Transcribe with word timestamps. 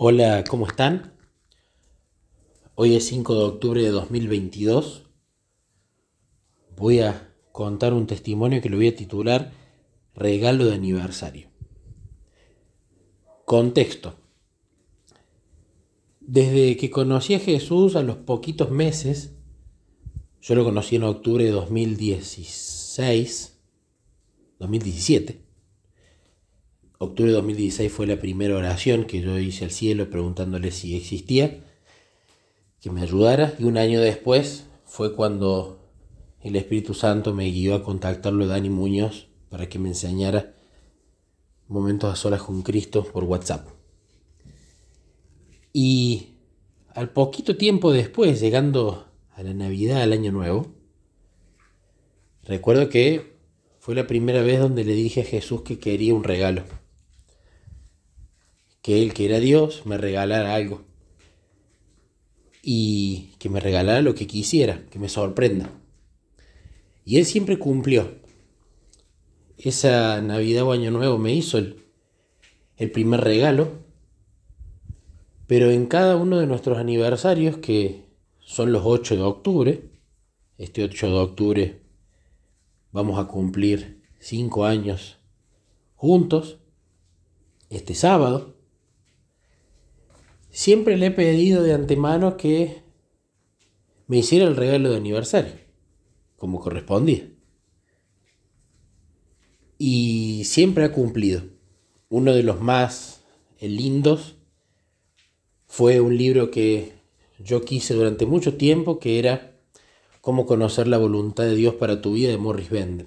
Hola, 0.00 0.44
¿cómo 0.48 0.68
están? 0.68 1.12
Hoy 2.76 2.94
es 2.94 3.08
5 3.08 3.34
de 3.34 3.44
octubre 3.44 3.82
de 3.82 3.90
2022. 3.90 5.10
Voy 6.76 7.00
a 7.00 7.34
contar 7.50 7.94
un 7.94 8.06
testimonio 8.06 8.62
que 8.62 8.68
lo 8.68 8.76
voy 8.76 8.86
a 8.86 8.94
titular 8.94 9.50
Regalo 10.14 10.66
de 10.66 10.74
aniversario. 10.74 11.48
Contexto. 13.44 14.14
Desde 16.20 16.76
que 16.76 16.90
conocí 16.90 17.34
a 17.34 17.40
Jesús 17.40 17.96
a 17.96 18.04
los 18.04 18.18
poquitos 18.18 18.70
meses, 18.70 19.34
yo 20.40 20.54
lo 20.54 20.62
conocí 20.62 20.94
en 20.94 21.02
octubre 21.02 21.44
de 21.44 21.50
2016, 21.50 23.58
2017, 24.60 25.47
octubre 26.98 27.30
de 27.30 27.36
2016 27.36 27.92
fue 27.92 28.06
la 28.06 28.18
primera 28.18 28.56
oración 28.56 29.04
que 29.04 29.20
yo 29.20 29.38
hice 29.38 29.64
al 29.64 29.70
cielo 29.70 30.10
preguntándole 30.10 30.72
si 30.72 30.96
existía, 30.96 31.64
que 32.80 32.90
me 32.90 33.02
ayudara. 33.02 33.54
Y 33.58 33.64
un 33.64 33.78
año 33.78 34.00
después 34.00 34.66
fue 34.84 35.14
cuando 35.14 35.80
el 36.42 36.56
Espíritu 36.56 36.94
Santo 36.94 37.34
me 37.34 37.50
guió 37.50 37.74
a 37.76 37.82
contactarlo 37.82 38.44
a 38.44 38.48
Dani 38.48 38.70
Muñoz 38.70 39.28
para 39.48 39.68
que 39.68 39.78
me 39.78 39.88
enseñara 39.88 40.54
momentos 41.68 42.12
a 42.12 42.16
solas 42.16 42.42
con 42.42 42.62
Cristo 42.62 43.04
por 43.04 43.24
WhatsApp. 43.24 43.68
Y 45.72 46.30
al 46.94 47.10
poquito 47.10 47.56
tiempo 47.56 47.92
después, 47.92 48.40
llegando 48.40 49.06
a 49.34 49.42
la 49.42 49.54
Navidad, 49.54 50.02
al 50.02 50.12
Año 50.12 50.32
Nuevo, 50.32 50.66
recuerdo 52.42 52.88
que 52.88 53.36
fue 53.78 53.94
la 53.94 54.06
primera 54.06 54.42
vez 54.42 54.58
donde 54.58 54.84
le 54.84 54.94
dije 54.94 55.20
a 55.20 55.24
Jesús 55.24 55.62
que 55.62 55.78
quería 55.78 56.14
un 56.14 56.24
regalo 56.24 56.64
que 58.82 59.02
Él, 59.02 59.14
que 59.14 59.26
era 59.26 59.40
Dios, 59.40 59.86
me 59.86 59.98
regalara 59.98 60.54
algo. 60.54 60.84
Y 62.62 63.30
que 63.38 63.48
me 63.48 63.60
regalara 63.60 64.02
lo 64.02 64.14
que 64.14 64.26
quisiera, 64.26 64.84
que 64.90 64.98
me 64.98 65.08
sorprenda. 65.08 65.70
Y 67.04 67.16
Él 67.16 67.24
siempre 67.24 67.58
cumplió. 67.58 68.18
Esa 69.56 70.20
Navidad 70.20 70.64
o 70.64 70.72
Año 70.72 70.90
Nuevo 70.90 71.18
me 71.18 71.32
hizo 71.32 71.58
el, 71.58 72.90
primer 72.92 73.22
regalo. 73.22 73.70
Pero 75.46 75.70
en 75.70 75.86
cada 75.86 76.16
uno 76.16 76.38
de 76.38 76.46
nuestros 76.46 76.78
aniversarios, 76.78 77.56
que 77.56 78.04
son 78.40 78.72
los 78.72 78.82
8 78.84 79.16
de 79.16 79.22
octubre, 79.22 79.90
este 80.58 80.84
8 80.84 81.06
de 81.06 81.14
octubre 81.14 81.82
vamos 82.92 83.18
a 83.18 83.26
cumplir 83.26 84.02
5 84.18 84.66
años 84.66 85.18
juntos, 85.94 86.58
este 87.70 87.94
sábado, 87.94 88.57
siempre 90.58 90.96
le 90.96 91.06
he 91.06 91.10
pedido 91.12 91.62
de 91.62 91.72
antemano 91.72 92.36
que 92.36 92.82
me 94.08 94.18
hiciera 94.18 94.44
el 94.44 94.56
regalo 94.56 94.90
de 94.90 94.96
aniversario, 94.96 95.52
como 96.36 96.58
correspondía. 96.58 97.30
Y 99.78 100.42
siempre 100.46 100.82
ha 100.82 100.90
cumplido. 100.90 101.42
Uno 102.08 102.34
de 102.34 102.42
los 102.42 102.60
más 102.60 103.22
lindos 103.60 104.34
fue 105.68 106.00
un 106.00 106.18
libro 106.18 106.50
que 106.50 106.94
yo 107.38 107.64
quise 107.64 107.94
durante 107.94 108.26
mucho 108.26 108.56
tiempo, 108.56 108.98
que 108.98 109.20
era 109.20 109.54
Cómo 110.20 110.44
conocer 110.44 110.88
la 110.88 110.98
voluntad 110.98 111.44
de 111.44 111.54
Dios 111.54 111.74
para 111.76 112.02
tu 112.02 112.14
vida 112.14 112.30
de 112.30 112.36
Morris 112.36 112.68
Bender, 112.68 113.06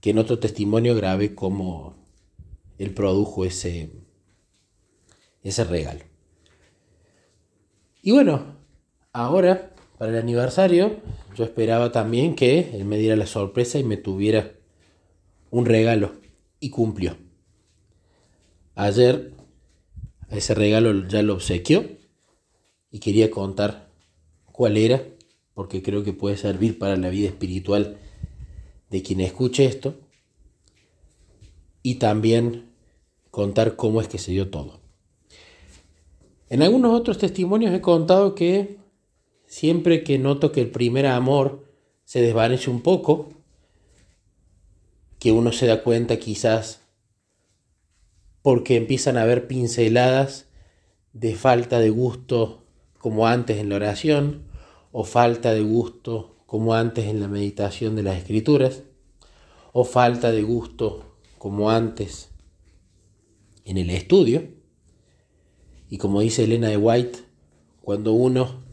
que 0.00 0.10
en 0.10 0.18
otro 0.18 0.40
testimonio 0.40 0.96
grave 0.96 1.36
cómo 1.36 1.94
él 2.78 2.92
produjo 2.92 3.44
ese, 3.44 4.01
ese 5.42 5.64
regalo. 5.64 6.00
Y 8.02 8.12
bueno, 8.12 8.56
ahora, 9.12 9.74
para 9.98 10.12
el 10.12 10.18
aniversario, 10.18 10.96
yo 11.36 11.44
esperaba 11.44 11.92
también 11.92 12.34
que 12.34 12.70
él 12.74 12.84
me 12.84 12.98
diera 12.98 13.16
la 13.16 13.26
sorpresa 13.26 13.78
y 13.78 13.84
me 13.84 13.96
tuviera 13.96 14.52
un 15.50 15.66
regalo. 15.66 16.12
Y 16.58 16.70
cumplió. 16.70 17.16
Ayer 18.74 19.32
ese 20.30 20.54
regalo 20.54 21.06
ya 21.08 21.22
lo 21.22 21.34
obsequió 21.34 21.84
y 22.90 23.00
quería 23.00 23.30
contar 23.30 23.90
cuál 24.50 24.76
era, 24.76 25.02
porque 25.54 25.82
creo 25.82 26.04
que 26.04 26.12
puede 26.12 26.36
servir 26.36 26.78
para 26.78 26.96
la 26.96 27.10
vida 27.10 27.28
espiritual 27.28 27.98
de 28.90 29.02
quien 29.02 29.20
escuche 29.20 29.64
esto, 29.64 29.94
y 31.82 31.96
también 31.96 32.70
contar 33.30 33.76
cómo 33.76 34.00
es 34.00 34.08
que 34.08 34.18
se 34.18 34.32
dio 34.32 34.50
todo. 34.50 34.81
En 36.52 36.60
algunos 36.60 36.92
otros 36.92 37.16
testimonios 37.16 37.72
he 37.72 37.80
contado 37.80 38.34
que 38.34 38.76
siempre 39.46 40.04
que 40.04 40.18
noto 40.18 40.52
que 40.52 40.60
el 40.60 40.70
primer 40.70 41.06
amor 41.06 41.64
se 42.04 42.20
desvanece 42.20 42.68
un 42.68 42.82
poco, 42.82 43.30
que 45.18 45.32
uno 45.32 45.50
se 45.52 45.64
da 45.64 45.82
cuenta 45.82 46.18
quizás 46.18 46.82
porque 48.42 48.76
empiezan 48.76 49.16
a 49.16 49.22
haber 49.22 49.46
pinceladas 49.46 50.46
de 51.14 51.34
falta 51.36 51.80
de 51.80 51.88
gusto 51.88 52.66
como 52.98 53.26
antes 53.26 53.56
en 53.56 53.70
la 53.70 53.76
oración, 53.76 54.42
o 54.90 55.04
falta 55.04 55.54
de 55.54 55.62
gusto 55.62 56.36
como 56.44 56.74
antes 56.74 57.06
en 57.06 57.20
la 57.20 57.28
meditación 57.28 57.96
de 57.96 58.02
las 58.02 58.18
escrituras, 58.18 58.82
o 59.72 59.84
falta 59.84 60.32
de 60.32 60.42
gusto 60.42 61.16
como 61.38 61.70
antes 61.70 62.28
en 63.64 63.78
el 63.78 63.88
estudio, 63.88 64.60
y 65.92 65.98
como 65.98 66.22
dice 66.22 66.44
Elena 66.44 66.68
de 66.68 66.78
White, 66.78 67.18
cuando 67.82 68.14
uno 68.14 68.64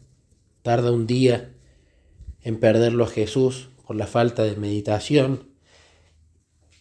tarda 0.61 0.93
un 0.93 1.05
día 1.05 1.53
en 2.43 2.61
perderlo 2.61 3.03
a 3.03 3.07
Jesús 3.07 3.67
por 3.85 3.97
la 3.97 4.07
falta 4.07 4.45
de 4.45 4.55
meditación 4.55 5.49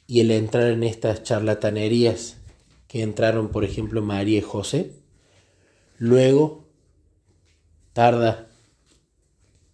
y 0.06 0.21
el 0.21 0.31
entrar 0.31 0.71
en 0.71 0.84
estas 0.84 1.25
charlatanerías 1.25 2.37
que 2.87 3.03
entraron, 3.03 3.49
por 3.49 3.65
ejemplo, 3.65 4.00
María 4.00 4.38
y 4.38 4.43
José, 4.43 4.93
luego 5.99 6.69
tarda, 7.93 8.47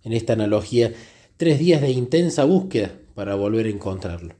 en 0.02 0.14
esta 0.14 0.32
analogía, 0.32 0.94
tres 1.36 1.58
días 1.58 1.82
de 1.82 1.90
intensa 1.90 2.44
búsqueda 2.44 2.90
para 3.14 3.34
volver 3.34 3.66
a 3.66 3.68
encontrarlo. 3.70 4.34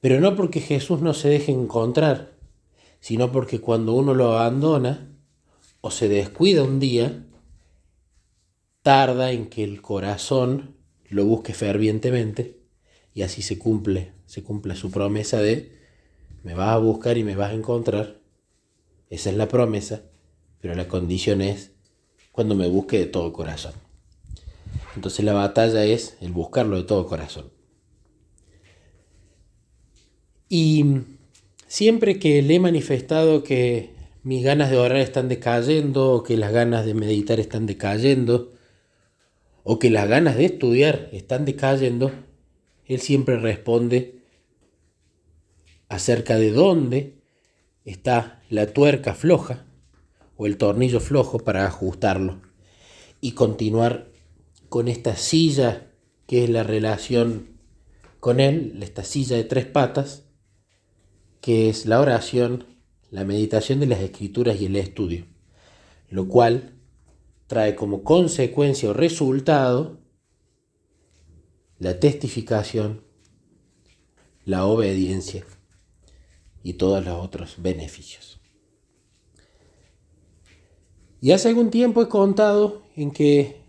Pero 0.00 0.20
no 0.20 0.34
porque 0.34 0.60
Jesús 0.60 1.02
no 1.02 1.14
se 1.14 1.28
deje 1.28 1.52
encontrar, 1.52 2.32
sino 2.98 3.30
porque 3.30 3.60
cuando 3.60 3.94
uno 3.94 4.12
lo 4.12 4.32
abandona, 4.32 5.12
o 5.86 5.92
se 5.92 6.08
descuida 6.08 6.64
un 6.64 6.80
día, 6.80 7.24
tarda 8.82 9.30
en 9.30 9.46
que 9.46 9.62
el 9.62 9.80
corazón 9.80 10.74
lo 11.08 11.24
busque 11.24 11.54
fervientemente 11.54 12.58
y 13.14 13.22
así 13.22 13.40
se 13.40 13.56
cumple, 13.56 14.12
se 14.26 14.42
cumple 14.42 14.74
su 14.74 14.90
promesa 14.90 15.40
de 15.40 15.78
me 16.42 16.54
vas 16.54 16.70
a 16.70 16.78
buscar 16.78 17.18
y 17.18 17.22
me 17.22 17.36
vas 17.36 17.52
a 17.52 17.54
encontrar. 17.54 18.20
Esa 19.10 19.30
es 19.30 19.36
la 19.36 19.46
promesa, 19.46 20.02
pero 20.60 20.74
la 20.74 20.88
condición 20.88 21.40
es 21.40 21.70
cuando 22.32 22.56
me 22.56 22.66
busque 22.66 22.98
de 22.98 23.06
todo 23.06 23.32
corazón. 23.32 23.74
Entonces 24.96 25.24
la 25.24 25.34
batalla 25.34 25.84
es 25.84 26.16
el 26.20 26.32
buscarlo 26.32 26.78
de 26.78 26.82
todo 26.82 27.06
corazón. 27.06 27.52
Y 30.48 30.84
siempre 31.68 32.18
que 32.18 32.42
le 32.42 32.56
he 32.56 32.60
manifestado 32.60 33.44
que 33.44 33.95
mis 34.26 34.42
ganas 34.42 34.72
de 34.72 34.76
orar 34.76 34.98
están 34.98 35.28
decayendo, 35.28 36.10
o 36.10 36.24
que 36.24 36.36
las 36.36 36.50
ganas 36.50 36.84
de 36.84 36.94
meditar 36.94 37.38
están 37.38 37.64
decayendo, 37.64 38.54
o 39.62 39.78
que 39.78 39.88
las 39.88 40.08
ganas 40.08 40.36
de 40.36 40.46
estudiar 40.46 41.08
están 41.12 41.44
decayendo, 41.44 42.10
Él 42.86 42.98
siempre 42.98 43.36
responde 43.36 44.24
acerca 45.88 46.40
de 46.40 46.50
dónde 46.50 47.22
está 47.84 48.42
la 48.48 48.66
tuerca 48.66 49.14
floja 49.14 49.64
o 50.36 50.46
el 50.46 50.56
tornillo 50.56 50.98
flojo 50.98 51.38
para 51.38 51.64
ajustarlo 51.64 52.42
y 53.20 53.30
continuar 53.30 54.10
con 54.68 54.88
esta 54.88 55.14
silla 55.14 55.92
que 56.26 56.42
es 56.42 56.50
la 56.50 56.64
relación 56.64 57.60
con 58.18 58.40
Él, 58.40 58.76
esta 58.82 59.04
silla 59.04 59.36
de 59.36 59.44
tres 59.44 59.66
patas, 59.66 60.24
que 61.40 61.68
es 61.68 61.86
la 61.86 62.00
oración, 62.00 62.75
la 63.10 63.24
meditación 63.24 63.80
de 63.80 63.86
las 63.86 64.00
escrituras 64.00 64.60
y 64.60 64.66
el 64.66 64.76
estudio, 64.76 65.26
lo 66.10 66.28
cual 66.28 66.74
trae 67.46 67.74
como 67.74 68.02
consecuencia 68.02 68.90
o 68.90 68.92
resultado 68.92 69.98
la 71.78 72.00
testificación, 72.00 73.02
la 74.44 74.64
obediencia 74.66 75.44
y 76.62 76.74
todos 76.74 77.04
los 77.04 77.22
otros 77.22 77.56
beneficios. 77.58 78.40
Y 81.20 81.32
hace 81.32 81.48
algún 81.48 81.70
tiempo 81.70 82.02
he 82.02 82.08
contado 82.08 82.82
en 82.96 83.10
que 83.10 83.60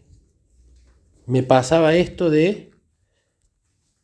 me 1.25 1.43
pasaba 1.43 1.95
esto 1.95 2.29
de 2.29 2.71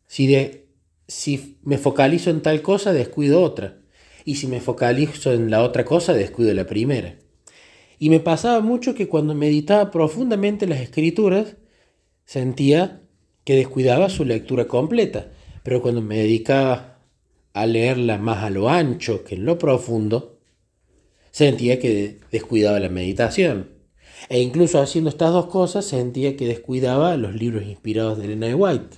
si, 0.07 0.27
de, 0.27 0.67
si 1.07 1.57
me 1.63 1.77
focalizo 1.77 2.29
en 2.29 2.41
tal 2.41 2.61
cosa, 2.61 2.93
descuido 2.93 3.41
otra. 3.41 3.82
Y 4.25 4.35
si 4.35 4.47
me 4.47 4.61
focalizo 4.61 5.33
en 5.33 5.49
la 5.49 5.63
otra 5.63 5.85
cosa, 5.85 6.13
descuido 6.13 6.53
la 6.53 6.65
primera. 6.65 7.17
Y 7.99 8.09
me 8.09 8.19
pasaba 8.19 8.59
mucho 8.61 8.95
que 8.95 9.07
cuando 9.07 9.35
meditaba 9.35 9.91
profundamente 9.91 10.67
las 10.67 10.81
escrituras, 10.81 11.55
sentía 12.25 13.01
que 13.43 13.55
descuidaba 13.55 14.09
su 14.09 14.25
lectura 14.25 14.65
completa, 14.65 15.31
pero 15.63 15.81
cuando 15.81 16.01
me 16.01 16.17
dedicaba 16.17 16.99
a 17.53 17.65
leerla 17.65 18.17
más 18.17 18.43
a 18.43 18.49
lo 18.49 18.69
ancho 18.69 19.23
que 19.23 19.35
en 19.35 19.45
lo 19.45 19.57
profundo, 19.57 20.39
sentía 21.31 21.79
que 21.79 22.19
descuidaba 22.31 22.79
la 22.79 22.89
meditación. 22.89 23.71
E 24.29 24.39
incluso 24.39 24.79
haciendo 24.79 25.09
estas 25.09 25.33
dos 25.33 25.47
cosas 25.47 25.85
sentía 25.85 26.37
que 26.37 26.47
descuidaba 26.47 27.17
los 27.17 27.35
libros 27.35 27.63
inspirados 27.63 28.17
de 28.17 28.25
Elena 28.25 28.55
White. 28.55 28.97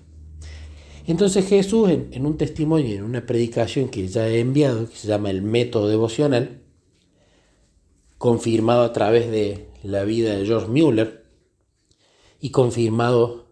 Entonces 1.08 1.48
Jesús, 1.48 1.90
en, 1.90 2.26
un 2.26 2.38
testimonio, 2.38 2.96
en 2.96 3.04
una 3.04 3.26
predicación 3.26 3.90
que 3.90 4.08
ya 4.08 4.28
he 4.28 4.40
enviado, 4.40 4.90
que 4.90 4.96
se 4.96 5.08
llama 5.08 5.30
el 5.30 5.44
método 5.44 5.88
devocional, 5.88 6.62
confirmado 8.18 8.84
a 8.84 8.92
través 8.92 9.30
de 9.30 9.68
la 9.84 10.04
vida 10.04 10.36
de 10.36 10.46
George 10.46 10.68
Mueller 10.68 11.26
y 12.40 12.50
confirmado 12.50 13.46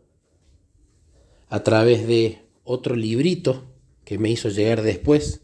a 1.49 1.63
través 1.63 2.07
de 2.07 2.39
otro 2.63 2.95
librito 2.95 3.63
que 4.03 4.17
me 4.17 4.31
hizo 4.31 4.49
llegar 4.49 4.81
después 4.81 5.41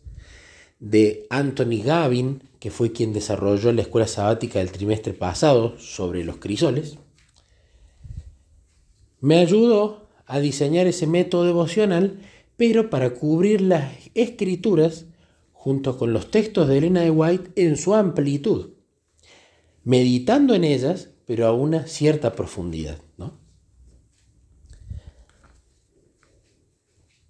de 0.79 1.27
Anthony 1.29 1.83
Gavin, 1.83 2.41
que 2.59 2.71
fue 2.71 2.91
quien 2.91 3.13
desarrolló 3.13 3.71
la 3.71 3.83
escuela 3.83 4.07
sabática 4.07 4.59
del 4.59 4.71
trimestre 4.71 5.13
pasado 5.13 5.77
sobre 5.77 6.23
los 6.23 6.37
crisoles, 6.37 6.97
me 9.21 9.37
ayudó 9.37 10.08
a 10.29 10.39
diseñar 10.39 10.85
ese 10.85 11.07
método 11.07 11.43
devocional, 11.43 12.19
pero 12.55 12.89
para 12.89 13.15
cubrir 13.15 13.61
las 13.61 13.91
escrituras 14.13 15.07
junto 15.51 15.97
con 15.97 16.13
los 16.13 16.29
textos 16.29 16.67
de 16.67 16.77
Elena 16.77 17.01
de 17.01 17.09
White 17.09 17.51
en 17.55 17.75
su 17.75 17.95
amplitud, 17.95 18.69
meditando 19.83 20.53
en 20.53 20.63
ellas, 20.63 21.09
pero 21.25 21.47
a 21.47 21.53
una 21.53 21.87
cierta 21.87 22.33
profundidad. 22.33 23.01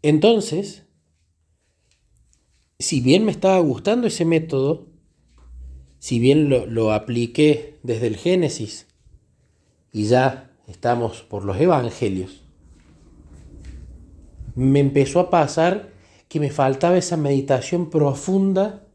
Entonces, 0.02 0.84
si 2.80 3.02
bien 3.02 3.26
me 3.26 3.32
estaba 3.32 3.60
gustando 3.60 4.08
ese 4.08 4.26
método, 4.26 4.88
si 6.00 6.20
bien 6.20 6.50
lo, 6.50 6.66
lo 6.66 6.92
apliqué 6.92 7.80
desde 7.84 8.08
el 8.08 8.18
Génesis 8.18 8.88
y 9.92 10.06
ya 10.06 10.52
estamos 10.68 11.22
por 11.24 11.44
los 11.44 11.60
Evangelios, 11.60 12.39
me 14.60 14.80
empezó 14.80 15.22
a 15.22 15.30
pasar 15.30 15.90
que 16.28 16.40
me 16.40 16.52
faltaba 16.52 16.98
esa 16.98 17.18
meditación 17.18 17.90
profunda 17.90 18.86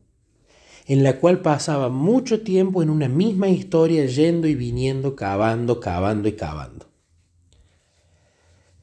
en 0.86 1.02
la 1.02 1.18
cual 1.18 1.40
pasaba 1.40 1.88
mucho 1.88 2.42
tiempo 2.42 2.82
en 2.82 2.90
una 2.90 3.08
misma 3.08 3.48
historia 3.48 4.04
yendo 4.04 4.46
y 4.46 4.54
viniendo, 4.54 5.16
cavando, 5.16 5.80
cavando 5.80 6.28
y 6.28 6.32
cavando. 6.32 6.86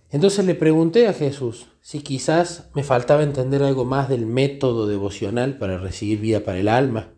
Entonces 0.10 0.44
le 0.46 0.56
pregunté 0.56 1.08
a 1.08 1.14
Jesús 1.14 1.68
si 1.82 2.02
quizás 2.02 2.70
me 2.74 2.84
faltaba 2.84 3.22
entender 3.22 3.62
algo 3.62 3.86
más 3.86 4.10
del 4.10 4.26
método 4.26 4.88
devocional 4.88 5.60
para 5.60 5.78
recibir 5.78 6.20
vida 6.20 6.40
para 6.40 6.60
el 6.60 6.68
alma, 6.68 7.14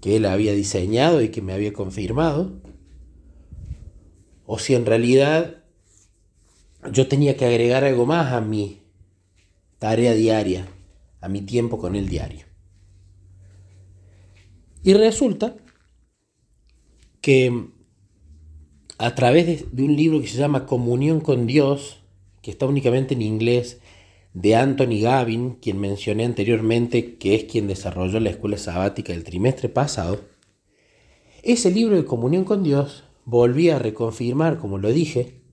que 0.00 0.16
él 0.16 0.26
había 0.26 0.52
diseñado 0.52 1.22
y 1.22 1.28
que 1.28 1.40
me 1.40 1.52
había 1.52 1.72
confirmado, 1.72 2.60
o 4.44 4.58
si 4.58 4.74
en 4.74 4.84
realidad 4.84 5.63
yo 6.92 7.08
tenía 7.08 7.36
que 7.36 7.44
agregar 7.44 7.84
algo 7.84 8.06
más 8.06 8.32
a 8.32 8.40
mi 8.40 8.82
tarea 9.78 10.14
diaria, 10.14 10.66
a 11.20 11.28
mi 11.28 11.42
tiempo 11.42 11.78
con 11.78 11.96
el 11.96 12.08
diario. 12.08 12.46
Y 14.82 14.92
resulta 14.94 15.56
que 17.20 17.68
a 18.98 19.14
través 19.14 19.66
de, 19.72 19.82
un 19.82 19.96
libro 19.96 20.20
que 20.20 20.26
se 20.26 20.38
llama 20.38 20.66
Comunión 20.66 21.20
con 21.20 21.46
Dios, 21.46 22.00
que 22.42 22.50
está 22.50 22.66
únicamente 22.66 23.14
en 23.14 23.22
inglés, 23.22 23.80
de 24.34 24.56
Anthony 24.56 25.00
Gavin, 25.00 25.52
quien 25.54 25.78
mencioné 25.78 26.24
anteriormente, 26.24 27.16
que 27.16 27.34
es 27.34 27.44
quien 27.44 27.66
desarrolló 27.66 28.20
la 28.20 28.30
escuela 28.30 28.58
sabática 28.58 29.12
del 29.12 29.24
trimestre 29.24 29.68
pasado, 29.68 30.20
ese 31.42 31.70
libro 31.70 31.96
de 31.96 32.04
Comunión 32.04 32.44
con 32.44 32.62
Dios 32.62 33.04
volvía 33.24 33.76
a 33.76 33.78
reconfirmar, 33.78 34.58
como 34.58 34.78
lo 34.78 34.92
dije, 34.92 35.43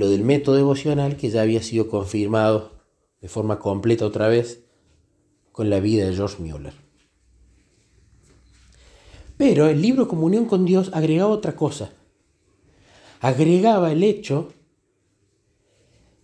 lo 0.00 0.08
del 0.08 0.24
método 0.24 0.56
devocional 0.56 1.18
que 1.18 1.28
ya 1.28 1.42
había 1.42 1.62
sido 1.62 1.88
confirmado 1.88 2.72
de 3.20 3.28
forma 3.28 3.58
completa 3.58 4.06
otra 4.06 4.28
vez 4.28 4.64
con 5.52 5.68
la 5.68 5.78
vida 5.78 6.06
de 6.06 6.14
George 6.14 6.42
Mueller. 6.42 6.72
Pero 9.36 9.68
el 9.68 9.82
libro 9.82 10.08
Comunión 10.08 10.46
con 10.46 10.64
Dios 10.64 10.90
agregaba 10.94 11.30
otra 11.30 11.54
cosa. 11.54 11.92
Agregaba 13.20 13.92
el 13.92 14.02
hecho 14.02 14.54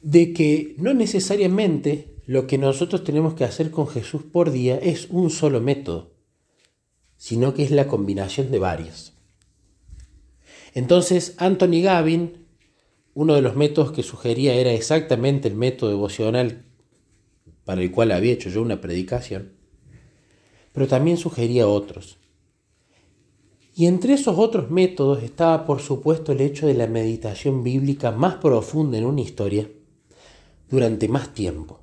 de 0.01 0.33
que 0.33 0.75
no 0.79 0.95
necesariamente 0.95 2.17
lo 2.25 2.47
que 2.47 2.57
nosotros 2.57 3.05
tenemos 3.05 3.35
que 3.35 3.45
hacer 3.45 3.71
con 3.71 3.89
Jesús 3.89 4.23
por 4.23 4.53
día 4.53 4.79
es 4.79 5.09
un 5.11 5.29
solo 5.29 5.61
método, 5.61 6.15
sino 7.19 7.53
que 7.53 7.63
es 7.63 7.71
la 7.71 7.89
combinación 7.89 8.51
de 8.51 8.59
varios. 8.59 9.13
Entonces, 10.73 11.35
Anthony 11.37 11.83
Gavin 11.83 12.46
uno 13.17 13.35
de 13.35 13.41
los 13.41 13.57
métodos 13.57 13.93
que 13.93 14.03
sugería 14.03 14.53
era 14.53 14.73
exactamente 14.75 15.49
el 15.49 15.55
método 15.55 15.89
devocional 15.89 16.67
para 17.65 17.81
el 17.81 17.91
cual 17.91 18.13
había 18.13 18.35
hecho 18.35 18.51
yo 18.51 18.61
una 18.61 18.83
predicación, 18.83 19.55
pero 20.75 20.87
también 20.87 21.17
sugería 21.17 21.67
otros. 21.67 22.19
Y 23.75 23.87
entre 23.87 24.13
esos 24.13 24.39
otros 24.39 24.71
métodos 24.71 25.23
estaba, 25.23 25.65
por 25.65 25.81
supuesto, 25.81 26.33
el 26.33 26.43
hecho 26.43 26.67
de 26.67 26.75
la 26.75 26.89
meditación 26.89 27.63
bíblica 27.63 28.13
más 28.13 28.35
profunda 28.35 28.99
en 28.99 29.07
una 29.07 29.23
historia 29.23 29.67
durante 30.69 31.09
más 31.09 31.33
tiempo, 31.33 31.81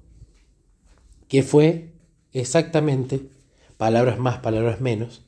que 1.27 1.41
fue 1.41 1.95
exactamente, 2.31 3.21
palabras 3.77 4.19
más, 4.19 4.37
palabras 4.37 4.81
menos, 4.81 5.25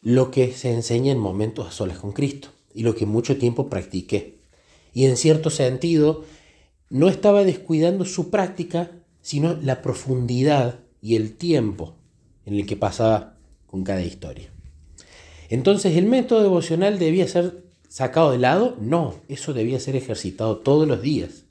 lo 0.00 0.30
que 0.30 0.52
se 0.52 0.72
enseña 0.72 1.10
en 1.10 1.18
momentos 1.18 1.66
a 1.66 1.72
solas 1.72 1.98
con 1.98 2.12
Cristo 2.12 2.50
y 2.72 2.84
lo 2.84 2.94
que 2.94 3.04
mucho 3.04 3.36
tiempo 3.36 3.68
practiqué 3.68 4.37
y 4.98 5.06
en 5.06 5.16
cierto 5.16 5.48
sentido 5.50 6.24
no 6.90 7.08
estaba 7.08 7.44
descuidando 7.44 8.04
su 8.04 8.30
práctica, 8.30 8.90
sino 9.20 9.54
la 9.54 9.80
profundidad 9.80 10.80
y 11.00 11.14
el 11.14 11.36
tiempo 11.36 11.94
en 12.44 12.54
el 12.54 12.66
que 12.66 12.74
pasaba 12.74 13.36
con 13.68 13.84
cada 13.84 14.02
historia. 14.02 14.50
Entonces, 15.50 15.96
¿el 15.96 16.06
método 16.06 16.42
devocional 16.42 16.98
debía 16.98 17.28
ser 17.28 17.62
sacado 17.88 18.32
de 18.32 18.38
lado? 18.38 18.76
No, 18.80 19.14
eso 19.28 19.54
debía 19.54 19.78
ser 19.78 19.94
ejercitado 19.94 20.56
todos 20.56 20.88
los 20.88 21.00
días. 21.00 21.44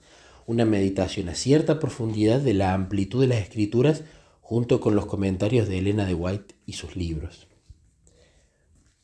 Una 0.46 0.66
meditación 0.66 1.30
a 1.30 1.36
cierta 1.36 1.80
profundidad 1.80 2.42
de 2.42 2.54
la 2.54 2.74
amplitud 2.74 3.22
de 3.22 3.28
las 3.28 3.40
escrituras 3.40 4.04
junto 4.42 4.82
con 4.82 4.94
los 4.94 5.06
comentarios 5.06 5.70
de 5.70 5.78
Elena 5.78 6.06
de 6.06 6.16
White 6.16 6.54
y 6.66 6.74
sus 6.74 6.98
libros. 6.98 7.48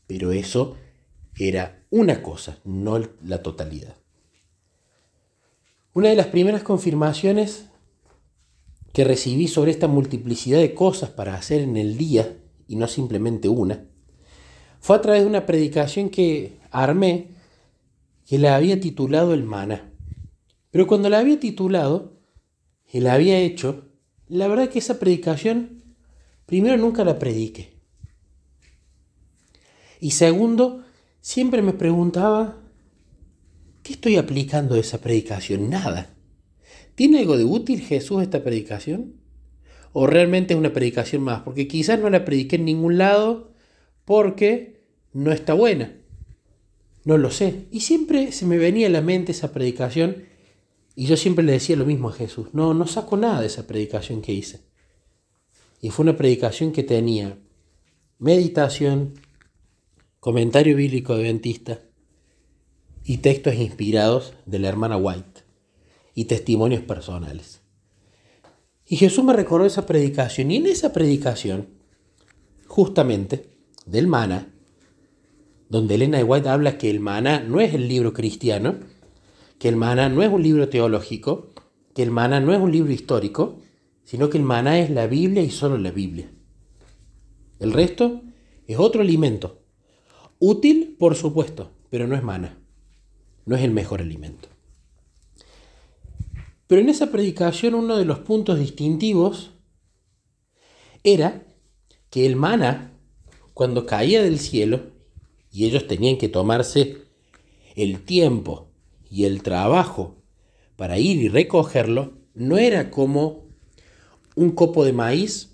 Pero 0.06 0.34
eso 0.34 0.76
era 1.38 1.82
una 1.92 2.22
cosa, 2.22 2.58
no 2.66 3.00
la 3.24 3.42
totalidad. 3.42 4.03
Una 5.94 6.10
de 6.10 6.16
las 6.16 6.28
primeras 6.28 6.64
confirmaciones 6.64 7.66
que 8.94 9.04
recibí 9.04 9.48
sobre 9.48 9.70
esta 9.70 9.88
multiplicidad 9.88 10.60
de 10.60 10.74
cosas 10.74 11.12
para 11.12 11.36
hacer 11.36 11.62
en 11.62 11.78
el 11.78 11.98
día, 11.98 12.36
y 12.68 12.78
no 12.78 12.88
simplemente 12.88 13.48
una, 13.48 13.86
fue 14.80 14.96
a 14.96 15.02
través 15.02 15.22
de 15.22 15.28
una 15.28 15.46
predicación 15.46 16.10
que 16.10 16.58
armé 16.72 17.30
que 18.26 18.40
la 18.40 18.56
había 18.56 18.80
titulado 18.80 19.36
El 19.36 19.44
Mana. 19.44 19.92
Pero 20.72 20.88
cuando 20.88 21.10
la 21.10 21.20
había 21.20 21.40
titulado 21.40 22.18
y 22.92 23.00
la 23.00 23.14
había 23.14 23.38
hecho, 23.38 23.86
la 24.28 24.48
verdad 24.48 24.70
que 24.70 24.80
esa 24.80 25.00
predicación, 25.00 25.84
primero 26.48 26.76
nunca 26.78 27.04
la 27.04 27.20
prediqué. 27.20 27.74
Y 30.00 30.12
segundo, 30.12 30.84
siempre 31.22 31.62
me 31.62 31.74
preguntaba 31.74 32.62
¿Qué 33.84 33.94
estoy 33.94 34.16
aplicando 34.16 34.75
de 34.75 34.82
esa 34.82 35.02
predicación? 35.02 35.70
Nada. 35.70 36.16
¿Tiene 36.96 37.20
algo 37.20 37.38
de 37.38 37.44
útil 37.44 37.82
Jesús 37.82 38.24
esta 38.24 38.42
predicación? 38.42 39.16
¿O 39.92 40.08
realmente 40.08 40.54
es 40.54 40.58
una 40.58 40.72
predicación 40.72 41.22
más? 41.22 41.42
Porque 41.42 41.68
quizás 41.68 42.00
no 42.00 42.10
la 42.10 42.24
prediqué 42.24 42.56
en 42.56 42.66
ningún 42.66 42.98
lado 42.98 43.52
porque 44.06 44.86
no 45.12 45.34
está 45.34 45.54
buena. 45.54 45.98
No 47.04 47.18
lo 47.18 47.30
sé. 47.30 47.66
Y 47.72 47.82
siempre 47.82 48.32
se 48.32 48.46
me 48.46 48.58
venía 48.58 48.88
a 48.88 48.90
la 48.90 49.02
mente 49.02 49.34
esa 49.34 49.52
predicación 49.52 50.24
y 50.96 51.06
yo 51.08 51.18
siempre 51.18 51.44
le 51.44 51.52
decía 51.52 51.75
lo 51.75 51.86
mismo 51.86 52.08
a 52.08 52.13
Jesús. 52.13 52.48
No, 52.54 52.74
no 52.74 52.88
saco 52.88 53.18
nada 53.18 53.42
de 53.42 53.48
esa 53.48 53.68
predicación 53.68 54.22
que 54.22 54.32
hice. 54.32 54.62
Y 55.82 55.90
fue 55.90 56.04
una 56.04 56.16
predicación 56.16 56.72
que 56.72 56.84
tenía 56.84 57.38
meditación, 58.18 59.16
comentario 60.22 60.78
bíblico 60.78 61.12
adventista, 61.12 61.82
y 63.06 63.18
textos 63.18 63.56
inspirados 63.56 64.34
de 64.46 64.60
la 64.60 64.70
hermana 64.70 64.98
White 64.98 65.42
y 66.16 66.26
testimonios 66.26 66.82
personales. 66.82 67.62
Y 68.86 68.98
Jesús 68.98 69.24
me 69.24 69.34
recordó 69.34 69.66
esa 69.66 69.86
predicación. 69.86 70.52
Y 70.52 70.58
en 70.58 70.68
esa 70.68 70.94
predicación, 70.94 71.70
justamente, 72.68 73.50
del 73.86 74.08
maná, 74.08 74.54
donde 75.70 75.96
Elena 75.96 76.18
de 76.18 76.24
White 76.24 76.50
habla 76.50 76.78
que 76.78 76.90
el 76.90 77.00
maná 77.00 77.40
no 77.40 77.60
es 77.60 77.74
el 77.74 77.88
libro 77.88 78.14
cristiano, 78.14 78.76
que 79.58 79.70
el 79.70 79.76
maná 79.76 80.10
no 80.10 80.22
es 80.22 80.30
un 80.30 80.44
libro 80.44 80.70
teológico, 80.70 81.54
que 81.96 82.04
el 82.04 82.12
maná 82.12 82.40
no 82.40 82.54
es 82.54 82.60
un 82.60 82.72
libro 82.72 82.92
histórico, 82.92 83.58
sino 84.04 84.30
que 84.30 84.38
el 84.38 84.44
maná 84.44 84.80
es 84.80 84.90
la 84.90 85.08
Biblia 85.08 85.42
y 85.42 85.50
solo 85.50 85.78
la 85.78 85.92
Biblia. 85.92 86.30
El 87.60 87.72
resto 87.72 88.22
es 88.68 88.78
otro 88.78 89.02
alimento. 89.02 89.62
Útil, 90.40 90.96
por 91.00 91.16
supuesto, 91.16 91.72
pero 91.90 92.08
no 92.08 92.16
es 92.16 92.24
maná. 92.24 92.62
No 93.46 93.56
es 93.56 93.64
el 93.64 93.72
mejor 93.72 94.02
alimento. 94.02 94.50
Pero 96.68 96.82
en 96.82 96.90
esa 96.90 97.12
predicación 97.12 97.76
uno 97.76 97.98
de 97.98 98.06
los 98.06 98.20
puntos 98.20 98.60
distintivos 98.60 99.52
era 101.04 101.44
que 102.10 102.26
el 102.26 102.36
maná, 102.36 102.94
cuando 103.54 103.86
caía 103.86 104.24
del 104.24 104.40
cielo, 104.40 104.92
y 105.52 105.66
ellos 105.66 105.88
tenían 105.88 106.18
que 106.18 106.30
tomarse 106.30 107.04
el 107.76 108.04
tiempo 108.04 108.72
y 109.10 109.26
el 109.26 109.44
trabajo 109.44 110.16
para 110.76 110.98
ir 110.98 111.22
y 111.22 111.30
recogerlo, 111.30 112.14
no 112.34 112.58
era 112.58 112.90
como 112.90 113.44
un 114.36 114.52
copo 114.52 114.84
de 114.86 114.94
maíz 114.94 115.50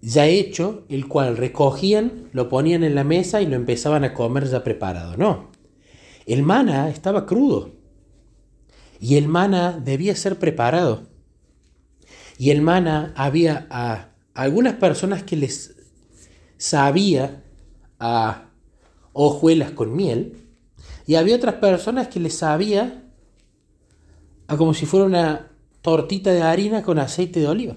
ya 0.00 0.26
hecho, 0.26 0.84
el 0.88 1.08
cual 1.08 1.36
recogían, 1.36 2.28
lo 2.32 2.48
ponían 2.48 2.84
en 2.84 2.94
la 2.94 3.04
mesa 3.04 3.42
y 3.42 3.46
lo 3.46 3.56
empezaban 3.56 4.04
a 4.04 4.14
comer 4.14 4.48
ya 4.48 4.62
preparado. 4.62 5.16
No, 5.16 5.50
el 6.28 6.42
maná 6.42 6.88
estaba 6.90 7.26
crudo 7.26 7.72
y 9.00 9.16
el 9.16 9.28
maná 9.28 9.78
debía 9.78 10.14
ser 10.14 10.38
preparado. 10.38 11.06
Y 12.36 12.50
el 12.50 12.62
maná 12.62 13.12
había 13.16 13.66
a 13.70 14.10
algunas 14.34 14.74
personas 14.74 15.22
que 15.22 15.36
les 15.36 15.74
sabía 16.56 17.42
a 17.98 18.50
hojuelas 19.12 19.72
con 19.72 19.96
miel 19.96 20.46
y 21.06 21.14
había 21.14 21.36
otras 21.36 21.56
personas 21.56 22.08
que 22.08 22.20
les 22.20 22.34
sabía 22.34 23.04
a 24.46 24.56
como 24.56 24.74
si 24.74 24.86
fuera 24.86 25.06
una 25.06 25.50
tortita 25.82 26.32
de 26.32 26.42
harina 26.42 26.82
con 26.82 26.98
aceite 26.98 27.40
de 27.40 27.48
oliva. 27.48 27.76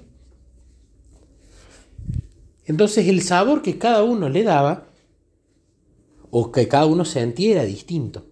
Entonces 2.65 3.07
el 3.07 3.21
sabor 3.21 3.61
que 3.61 3.77
cada 3.77 4.03
uno 4.03 4.29
le 4.29 4.43
daba, 4.43 4.87
o 6.29 6.51
que 6.51 6.67
cada 6.67 6.85
uno 6.85 7.03
sentía, 7.03 7.51
era 7.51 7.63
distinto. 7.65 8.30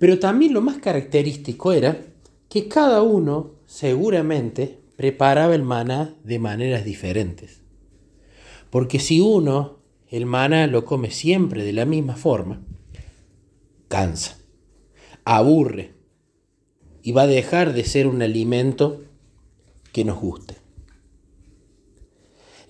Pero 0.00 0.18
también 0.18 0.54
lo 0.54 0.62
más 0.62 0.78
característico 0.78 1.72
era 1.72 2.00
que 2.48 2.68
cada 2.68 3.02
uno 3.02 3.50
seguramente 3.66 4.80
preparaba 4.96 5.54
el 5.54 5.62
maná 5.62 6.16
de 6.24 6.38
maneras 6.38 6.86
diferentes. 6.86 7.60
Porque 8.70 8.98
si 8.98 9.20
uno 9.20 9.80
el 10.08 10.24
maná 10.24 10.66
lo 10.66 10.86
come 10.86 11.10
siempre 11.10 11.64
de 11.64 11.74
la 11.74 11.84
misma 11.84 12.16
forma, 12.16 12.62
cansa, 13.88 14.38
aburre 15.26 15.92
y 17.02 17.12
va 17.12 17.22
a 17.22 17.26
dejar 17.26 17.74
de 17.74 17.84
ser 17.84 18.06
un 18.06 18.22
alimento 18.22 19.02
que 19.92 20.06
nos 20.06 20.18
guste. 20.18 20.56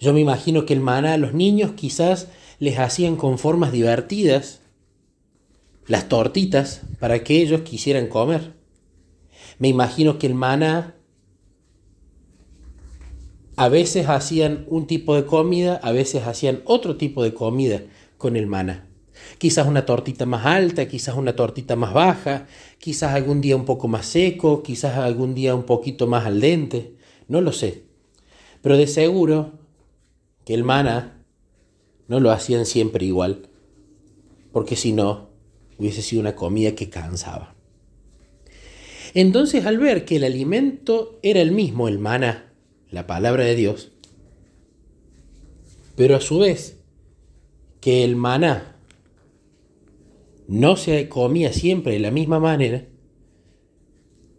Yo 0.01 0.13
me 0.13 0.21
imagino 0.21 0.67
que 0.67 0.73
el 0.73 0.81
maná 0.81 1.13
a 1.13 1.19
los 1.19 1.33
niños 1.33 1.73
quizás 1.77 2.27
les 2.59 2.81
hacían 2.81 3.15
con 3.15 3.39
formas 3.39 3.71
divertidas 3.71 4.60
las 5.91 6.09
tortitas 6.09 6.83
para 7.01 7.25
que 7.25 7.43
ellos 7.43 7.63
quisieran 7.63 8.07
comer. 8.07 8.55
Me 9.59 9.67
imagino 9.67 10.21
que 10.21 10.29
el 10.29 10.37
maná 10.37 10.95
a 13.57 13.69
veces 13.69 14.09
hacían 14.09 14.67
un 14.69 14.87
tipo 14.87 15.17
de 15.17 15.27
comida, 15.27 15.81
a 15.83 15.91
veces 15.91 16.29
hacían 16.29 16.63
otro 16.65 16.97
tipo 16.97 17.25
de 17.25 17.35
comida 17.35 17.83
con 18.19 18.37
el 18.37 18.47
maná. 18.47 18.87
Quizás 19.39 19.67
una 19.67 19.85
tortita 19.85 20.27
más 20.27 20.47
alta, 20.47 20.87
quizás 20.87 21.17
una 21.17 21.35
tortita 21.35 21.75
más 21.75 21.93
baja, 21.93 22.47
quizás 22.79 23.13
algún 23.13 23.41
día 23.41 23.57
un 23.57 23.65
poco 23.65 23.89
más 23.89 24.07
seco, 24.07 24.63
quizás 24.63 24.97
algún 24.97 25.35
día 25.35 25.57
un 25.57 25.65
poquito 25.65 26.07
más 26.07 26.25
al 26.25 26.41
dente, 26.41 26.95
no 27.27 27.41
lo 27.41 27.51
sé. 27.51 27.83
Pero 28.63 28.77
de 28.77 28.87
seguro 28.87 29.59
que 30.45 30.55
el 30.55 30.63
maná 30.63 31.25
no 32.07 32.21
lo 32.21 32.31
hacían 32.31 32.65
siempre 32.65 33.07
igual, 33.07 33.49
porque 34.53 34.77
si 34.77 34.93
no, 34.93 35.30
hubiese 35.81 36.03
sido 36.03 36.21
una 36.21 36.37
comida 36.37 36.75
que 36.75 36.91
cansaba. 36.91 37.57
Entonces 39.15 39.65
al 39.65 39.79
ver 39.79 40.05
que 40.05 40.17
el 40.17 40.25
alimento 40.25 41.19
era 41.23 41.41
el 41.41 41.53
mismo, 41.53 41.89
el 41.89 41.99
maná, 41.99 42.53
la 42.91 43.07
palabra 43.07 43.45
de 43.45 43.57
Dios, 43.57 43.91
pero 45.97 46.17
a 46.17 46.21
su 46.21 46.39
vez 46.39 46.79
que 47.81 48.05
el 48.05 48.15
maná 48.15 48.77
no 50.47 50.77
se 50.77 51.09
comía 51.09 51.53
siempre 51.53 51.95
de 51.95 52.01
la 52.01 52.11
misma 52.11 52.39
manera, 52.39 52.87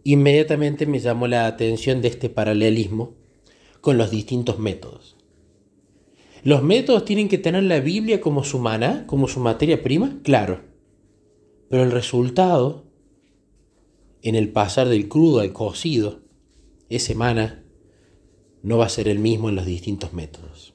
inmediatamente 0.04 0.86
me 0.86 1.00
llamó 1.00 1.26
la 1.26 1.46
atención 1.46 2.00
de 2.00 2.08
este 2.08 2.28
paralelismo 2.28 3.14
con 3.80 3.98
los 3.98 4.10
distintos 4.10 4.58
métodos. 4.58 5.16
¿Los 6.44 6.62
métodos 6.62 7.04
tienen 7.04 7.28
que 7.28 7.38
tener 7.38 7.64
la 7.64 7.80
Biblia 7.80 8.20
como 8.20 8.44
su 8.44 8.58
maná, 8.58 9.06
como 9.06 9.28
su 9.28 9.40
materia 9.40 9.82
prima? 9.82 10.18
Claro. 10.22 10.71
Pero 11.72 11.84
el 11.84 11.90
resultado, 11.90 12.84
en 14.20 14.34
el 14.34 14.52
pasar 14.52 14.90
del 14.90 15.08
crudo 15.08 15.40
al 15.40 15.54
cocido, 15.54 16.20
ese 16.90 17.14
maná, 17.14 17.64
no 18.62 18.76
va 18.76 18.84
a 18.84 18.90
ser 18.90 19.08
el 19.08 19.18
mismo 19.18 19.48
en 19.48 19.54
los 19.54 19.64
distintos 19.64 20.12
métodos. 20.12 20.74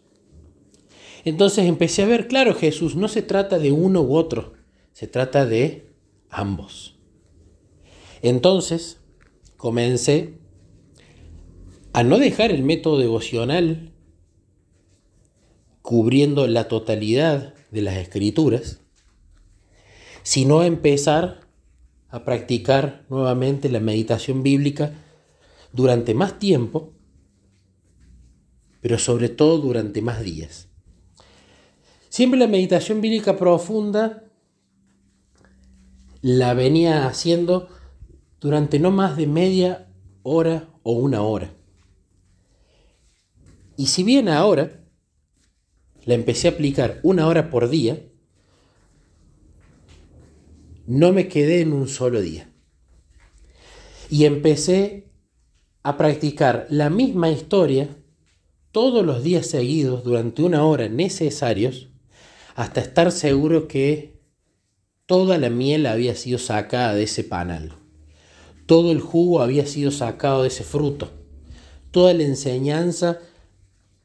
Entonces 1.24 1.68
empecé 1.68 2.01
a 2.01 2.08
ver, 2.08 2.27
claro, 2.27 2.56
Jesús, 2.56 2.96
no 2.96 3.10
se 3.10 3.22
trata 3.22 3.60
de 3.60 3.72
uno 3.72 4.01
u 4.01 4.16
otro, 4.16 4.54
se 4.92 5.06
trata 5.06 5.46
de 5.46 5.88
ambos. 6.32 6.98
Entonces 8.24 9.00
comencé 9.56 10.39
a 11.94 12.01
no 12.01 12.18
dejar 12.18 12.50
el 12.50 12.63
método 12.63 12.98
devocional 12.98 13.94
cubriendo 15.84 16.48
la 16.48 16.68
totalidad 16.68 17.54
de 17.70 17.84
las 17.84 17.98
escrituras, 17.98 18.82
sino 20.27 20.62
empezar 20.62 21.39
a 22.10 22.25
practicar 22.25 23.05
nuevamente 23.07 23.69
la 23.69 23.79
meditación 23.79 24.43
bíblica 24.43 24.91
durante 25.72 26.13
más 26.13 26.38
tiempo 26.38 26.91
pero 28.81 29.00
sobre 29.00 29.29
todo 29.29 29.60
durante 29.60 30.01
más 30.01 30.22
días. 30.22 30.67
Siempre 32.10 32.38
la 32.38 32.48
meditación 32.48 33.00
bíblica 33.00 33.38
profunda 33.38 34.25
la 36.22 36.53
venía 36.53 37.07
haciendo 37.07 37.69
durante 38.41 38.79
no 38.79 38.91
más 38.91 39.15
de 39.15 39.27
media 39.27 39.88
hora 40.24 40.67
o 40.84 40.91
una 40.91 41.22
hora. 41.22 41.53
Y 43.77 43.86
si 43.86 44.03
bien 44.03 44.27
ahora 44.27 44.84
la 46.03 46.15
empecé 46.15 46.50
a 46.50 46.51
aplicar 46.51 47.00
una 47.03 47.27
hora 47.27 47.50
por 47.50 47.69
día, 47.69 48.12
no 50.88 51.12
me 51.12 51.27
quedé 51.27 51.62
en 51.62 51.74
un 51.74 51.88
solo 51.88 52.22
día. 52.22 52.50
Y 54.10 54.24
empecé 54.24 55.12
a 55.84 55.98
practicar 55.98 56.65
la 56.70 56.89
misma 56.89 57.29
historia 57.29 57.89
todos 58.72 59.06
los 59.06 59.22
días 59.22 59.48
seguidos 59.48 60.03
durante 60.03 60.44
una 60.44 60.63
hora 60.63 60.88
necesarios 60.88 61.89
hasta 62.56 62.82
estar 62.82 63.12
seguro 63.12 63.67
que 63.67 64.20
toda 65.06 65.38
la 65.38 65.50
miel 65.50 65.86
había 65.86 66.15
sido 66.15 66.39
sacada 66.39 66.96
de 66.96 67.03
ese 67.03 67.24
panal, 67.24 67.74
todo 68.65 68.91
el 68.91 69.00
jugo 69.00 69.41
había 69.41 69.65
sido 69.65 69.91
sacado 69.91 70.41
de 70.41 70.48
ese 70.48 70.63
fruto, 70.63 71.12
toda 71.91 72.13
la 72.13 72.24
enseñanza 72.24 73.20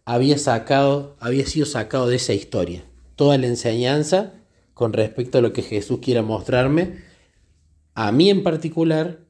había, 0.04 0.36
sacado, 0.38 1.16
había 1.20 1.46
sido 1.46 1.66
sacado 1.66 2.08
de 2.08 2.16
esa 2.16 2.34
historia, 2.34 2.84
toda 3.16 3.38
la 3.38 3.46
enseñanza 3.46 4.34
con 4.82 4.92
respecto 4.92 5.38
a 5.38 5.40
lo 5.40 5.52
que 5.52 5.62
Jesús 5.62 6.00
quiera 6.00 6.22
mostrarme, 6.22 6.98
a 7.94 8.10
mí 8.10 8.30
en 8.30 8.42
particular, 8.42 9.20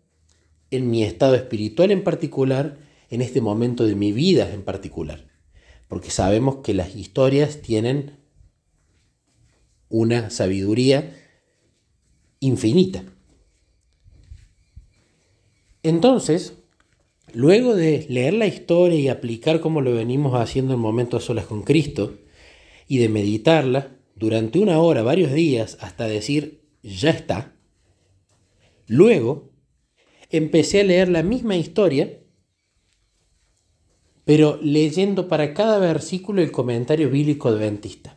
en 0.70 0.90
mi 0.90 1.04
estado 1.04 1.34
espiritual 1.34 1.90
en 1.90 2.02
particular, 2.02 2.78
en 3.10 3.20
este 3.20 3.40
momento 3.40 3.84
de 3.84 3.94
mi 3.94 4.12
vida 4.12 4.50
en 4.52 4.62
particular 4.62 5.32
porque 5.92 6.10
sabemos 6.10 6.60
que 6.64 6.72
las 6.72 6.96
historias 6.96 7.60
tienen 7.60 8.16
una 9.90 10.30
sabiduría 10.30 11.14
infinita. 12.40 13.04
Entonces, 15.82 16.54
luego 17.34 17.76
de 17.76 18.06
leer 18.08 18.32
la 18.32 18.46
historia 18.46 18.98
y 18.98 19.08
aplicar 19.08 19.60
como 19.60 19.82
lo 19.82 19.92
venimos 19.92 20.32
haciendo 20.34 20.72
en 20.72 20.80
momentos 20.80 21.24
solas 21.24 21.44
con 21.44 21.60
Cristo, 21.60 22.16
y 22.88 22.96
de 22.96 23.10
meditarla 23.10 23.94
durante 24.22 24.58
una 24.58 24.80
hora, 24.80 25.02
varios 25.02 25.32
días, 25.32 25.76
hasta 25.80 26.06
decir, 26.06 26.64
ya 26.82 27.10
está, 27.10 27.54
luego 28.86 29.50
empecé 30.30 30.80
a 30.80 30.84
leer 30.84 31.08
la 31.08 31.22
misma 31.22 31.56
historia 31.56 32.22
pero 34.24 34.58
leyendo 34.62 35.28
para 35.28 35.52
cada 35.52 35.78
versículo 35.78 36.42
el 36.42 36.52
comentario 36.52 37.10
bíblico 37.10 37.48
adventista. 37.48 38.16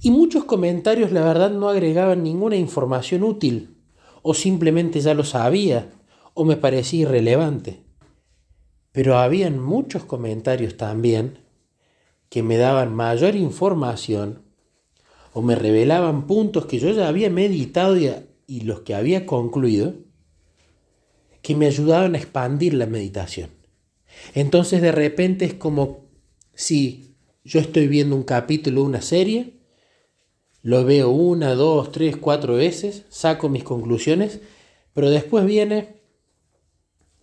Y 0.00 0.10
muchos 0.10 0.44
comentarios, 0.44 1.10
la 1.10 1.24
verdad, 1.24 1.50
no 1.50 1.68
agregaban 1.68 2.22
ninguna 2.22 2.56
información 2.56 3.24
útil, 3.24 3.76
o 4.22 4.34
simplemente 4.34 5.00
ya 5.00 5.14
lo 5.14 5.24
sabía, 5.24 5.90
o 6.34 6.44
me 6.44 6.56
parecía 6.56 7.02
irrelevante. 7.02 7.82
Pero 8.92 9.18
habían 9.18 9.58
muchos 9.58 10.04
comentarios 10.04 10.76
también 10.76 11.40
que 12.28 12.42
me 12.42 12.58
daban 12.58 12.94
mayor 12.94 13.34
información 13.34 14.42
o 15.32 15.42
me 15.42 15.54
revelaban 15.54 16.26
puntos 16.26 16.66
que 16.66 16.78
yo 16.78 16.90
ya 16.90 17.08
había 17.08 17.30
meditado 17.30 17.96
y, 17.98 18.10
y 18.46 18.60
los 18.62 18.80
que 18.80 18.94
había 18.94 19.26
concluido, 19.26 19.94
que 21.42 21.54
me 21.54 21.66
ayudaban 21.66 22.14
a 22.14 22.18
expandir 22.18 22.74
la 22.74 22.86
meditación. 22.86 23.50
Entonces 24.34 24.82
de 24.82 24.92
repente 24.92 25.44
es 25.44 25.54
como 25.54 26.08
si 26.54 27.14
yo 27.44 27.60
estoy 27.60 27.88
viendo 27.88 28.16
un 28.16 28.24
capítulo 28.24 28.82
una 28.82 29.00
serie, 29.00 29.54
lo 30.62 30.84
veo 30.84 31.10
una, 31.10 31.54
dos, 31.54 31.92
tres, 31.92 32.16
cuatro 32.16 32.54
veces, 32.56 33.04
saco 33.08 33.48
mis 33.48 33.64
conclusiones, 33.64 34.40
pero 34.92 35.08
después 35.08 35.46
viene 35.46 35.98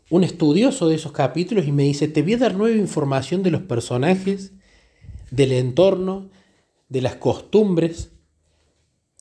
un 0.09 0.23
estudioso 0.23 0.87
de 0.87 0.95
esos 0.95 1.11
capítulos 1.11 1.67
y 1.67 1.71
me 1.71 1.83
dice, 1.83 2.07
te 2.07 2.21
voy 2.21 2.33
a 2.33 2.37
dar 2.37 2.55
nueva 2.55 2.77
información 2.77 3.43
de 3.43 3.51
los 3.51 3.61
personajes, 3.63 4.53
del 5.31 5.51
entorno, 5.51 6.29
de 6.87 7.01
las 7.01 7.15
costumbres, 7.15 8.11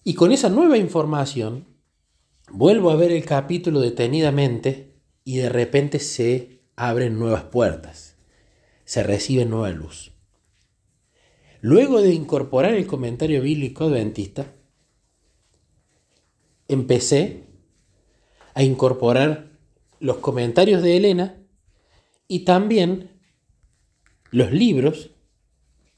y 0.02 0.14
con 0.14 0.32
esa 0.32 0.48
nueva 0.50 0.76
información 0.76 1.66
vuelvo 2.50 2.90
a 2.90 2.96
ver 2.96 3.10
el 3.10 3.24
capítulo 3.24 3.80
detenidamente 3.80 4.94
y 5.24 5.36
de 5.38 5.48
repente 5.48 5.98
se 5.98 6.60
abren 6.76 7.18
nuevas 7.18 7.44
puertas, 7.44 8.16
se 8.84 9.02
recibe 9.02 9.46
nueva 9.46 9.70
luz. 9.70 10.12
Luego 11.60 12.02
de 12.02 12.12
incorporar 12.12 12.74
el 12.74 12.86
comentario 12.86 13.40
bíblico 13.40 13.84
adventista, 13.84 14.52
empecé 16.68 17.44
a 18.52 18.62
incorporar 18.62 19.58
los 20.00 20.18
comentarios 20.18 20.82
de 20.82 20.98
Elena 20.98 21.38
y 22.28 22.40
también 22.40 23.10
los 24.30 24.52
libros, 24.52 25.12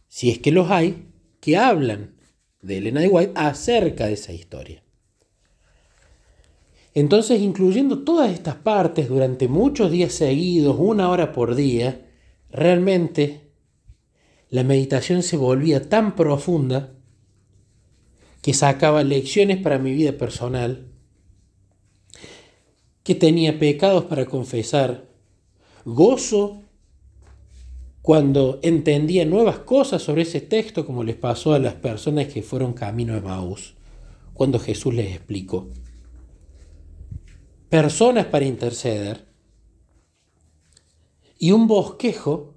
si 0.07 0.31
es 0.31 0.39
que 0.39 0.53
los 0.53 0.71
hay, 0.71 1.06
que 1.41 1.57
hablan 1.57 2.17
de 2.63 2.79
Elena 2.79 3.01
de 3.01 3.09
White 3.09 3.33
acerca 3.35 4.07
de 4.07 4.15
esa 4.15 4.33
historia. 4.33 4.83
Entonces, 6.95 7.43
incluyendo 7.43 8.05
todas 8.05 8.33
estas 8.33 8.55
partes 8.55 9.09
durante 9.09 9.49
muchos 9.49 9.91
días 9.91 10.13
seguidos, 10.13 10.77
una 10.79 11.11
hora 11.11 11.33
por 11.33 11.55
día, 11.55 12.07
realmente 12.51 13.51
la 14.49 14.65
meditación 14.65 15.23
se 15.23 15.37
volvía 15.37 15.89
tan 15.89 16.17
profunda 16.17 16.95
que 18.41 18.55
sacaba 18.55 19.05
lecciones 19.05 19.59
para 19.59 19.79
mi 19.79 19.93
vida 19.93 20.13
personal, 20.13 20.87
que 23.03 23.15
tenía 23.15 23.59
pecados 23.59 24.05
para 24.05 24.25
confesar, 24.25 25.05
gozo 25.85 26.63
cuando 28.07 28.61
entendía 28.63 29.25
nuevas 29.25 29.59
cosas 29.59 30.01
sobre 30.01 30.23
ese 30.23 30.41
texto, 30.41 30.87
como 30.87 31.03
les 31.03 31.17
pasó 31.17 31.55
a 31.55 31.59
las 31.59 31.75
personas 31.75 32.29
que 32.29 32.41
fueron 32.41 32.73
camino 32.73 33.15
de 33.15 33.21
Maús, 33.21 33.75
cuando 34.33 34.61
Jesús 34.61 34.95
les 34.95 35.13
explicó 35.13 35.69
personas 37.69 38.27
para 38.27 38.45
interceder 38.45 39.27
y 41.37 41.51
un 41.51 41.67
bosquejo 41.67 42.55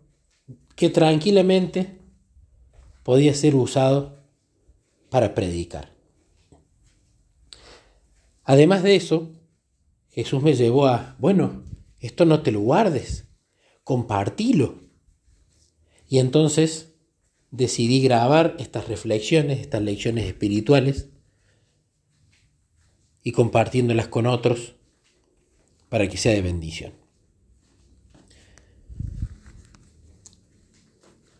que 0.75 0.91
tranquilamente 0.91 1.97
podía 3.01 3.33
ser 3.33 3.55
usado 3.55 4.19
para 5.09 5.33
predicar. 5.33 5.95
Además 8.43 8.83
de 8.83 8.95
eso, 8.95 9.31
Jesús 10.09 10.43
me 10.43 10.53
llevó 10.53 10.85
a, 10.85 11.15
bueno, 11.17 11.63
esto 11.99 12.25
no 12.25 12.43
te 12.43 12.51
lo 12.51 12.59
guardes, 12.59 13.27
compartilo. 13.83 14.88
Y 16.09 16.17
entonces 16.17 16.95
decidí 17.51 18.01
grabar 18.01 18.55
estas 18.59 18.87
reflexiones, 18.87 19.59
estas 19.59 19.81
lecciones 19.83 20.25
espirituales, 20.25 21.09
y 23.23 23.31
compartiéndolas 23.31 24.07
con 24.07 24.25
otros 24.25 24.75
para 25.89 26.07
que 26.07 26.17
sea 26.17 26.33
de 26.33 26.41
bendición. 26.41 26.93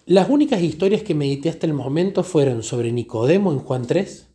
Las 0.06 0.30
únicas 0.30 0.62
historias 0.62 1.04
que 1.04 1.14
medité 1.14 1.50
hasta 1.50 1.68
el 1.68 1.74
momento 1.74 2.24
fueron 2.24 2.64
sobre 2.64 2.92
Nicodemo 2.92 3.52
en 3.52 3.60
Juan 3.60 3.86
3, 3.86 4.28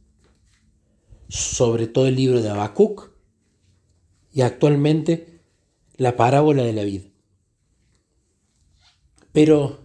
sobre 1.29 1.87
todo 1.89 2.07
el 2.07 2.15
libro 2.17 2.41
de 2.41 2.49
Habacuc 2.49 3.11
y 4.33 4.43
actualmente 4.43 5.41
la 5.97 6.17
parábola 6.17 6.63
de 6.63 6.73
la 6.73 6.85
vida. 6.85 7.09
Pero 9.33 9.84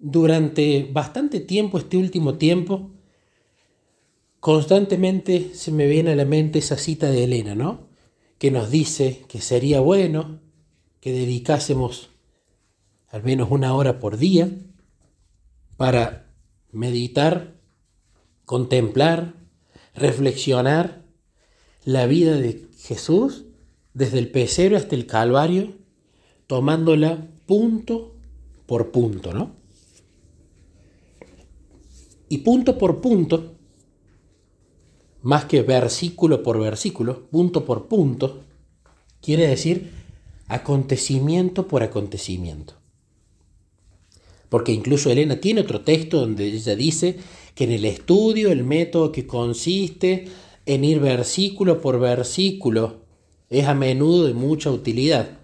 durante 0.00 0.88
bastante 0.90 1.38
tiempo, 1.38 1.78
este 1.78 1.96
último 1.96 2.34
tiempo, 2.34 2.90
constantemente 4.40 5.54
se 5.54 5.70
me 5.70 5.86
viene 5.86 6.12
a 6.12 6.16
la 6.16 6.24
mente 6.24 6.58
esa 6.58 6.76
cita 6.76 7.10
de 7.10 7.24
Elena, 7.24 7.54
¿no? 7.54 7.90
que 8.40 8.50
nos 8.50 8.70
dice 8.70 9.22
que 9.28 9.42
sería 9.42 9.80
bueno 9.80 10.40
que 11.00 11.12
dedicásemos 11.12 12.08
al 13.08 13.22
menos 13.22 13.50
una 13.50 13.74
hora 13.74 13.98
por 13.98 14.16
día 14.16 14.48
para 15.76 16.32
meditar, 16.72 17.60
contemplar, 18.46 19.34
reflexionar 19.94 21.04
la 21.84 22.06
vida 22.06 22.36
de 22.36 22.66
Jesús 22.78 23.44
desde 23.92 24.18
el 24.18 24.30
pecero 24.30 24.78
hasta 24.78 24.94
el 24.94 25.06
Calvario, 25.06 25.74
tomándola 26.46 27.28
punto 27.44 28.16
por 28.64 28.90
punto, 28.90 29.34
¿no? 29.34 29.59
Y 32.30 32.38
punto 32.38 32.78
por 32.78 33.02
punto 33.02 33.56
más 35.22 35.44
que 35.44 35.62
versículo 35.62 36.42
por 36.42 36.58
versículo, 36.58 37.26
punto 37.28 37.64
por 37.64 37.88
punto, 37.88 38.40
quiere 39.20 39.46
decir 39.48 39.90
acontecimiento 40.48 41.68
por 41.68 41.82
acontecimiento. 41.82 42.74
Porque 44.48 44.72
incluso 44.72 45.10
Elena 45.10 45.40
tiene 45.40 45.60
otro 45.60 45.82
texto 45.82 46.20
donde 46.20 46.46
ella 46.46 46.74
dice 46.74 47.18
que 47.54 47.64
en 47.64 47.72
el 47.72 47.84
estudio 47.84 48.50
el 48.50 48.64
método 48.64 49.12
que 49.12 49.26
consiste 49.26 50.26
en 50.66 50.84
ir 50.84 51.00
versículo 51.00 51.80
por 51.80 52.00
versículo 52.00 53.00
es 53.48 53.66
a 53.66 53.74
menudo 53.74 54.26
de 54.26 54.34
mucha 54.34 54.70
utilidad. 54.70 55.38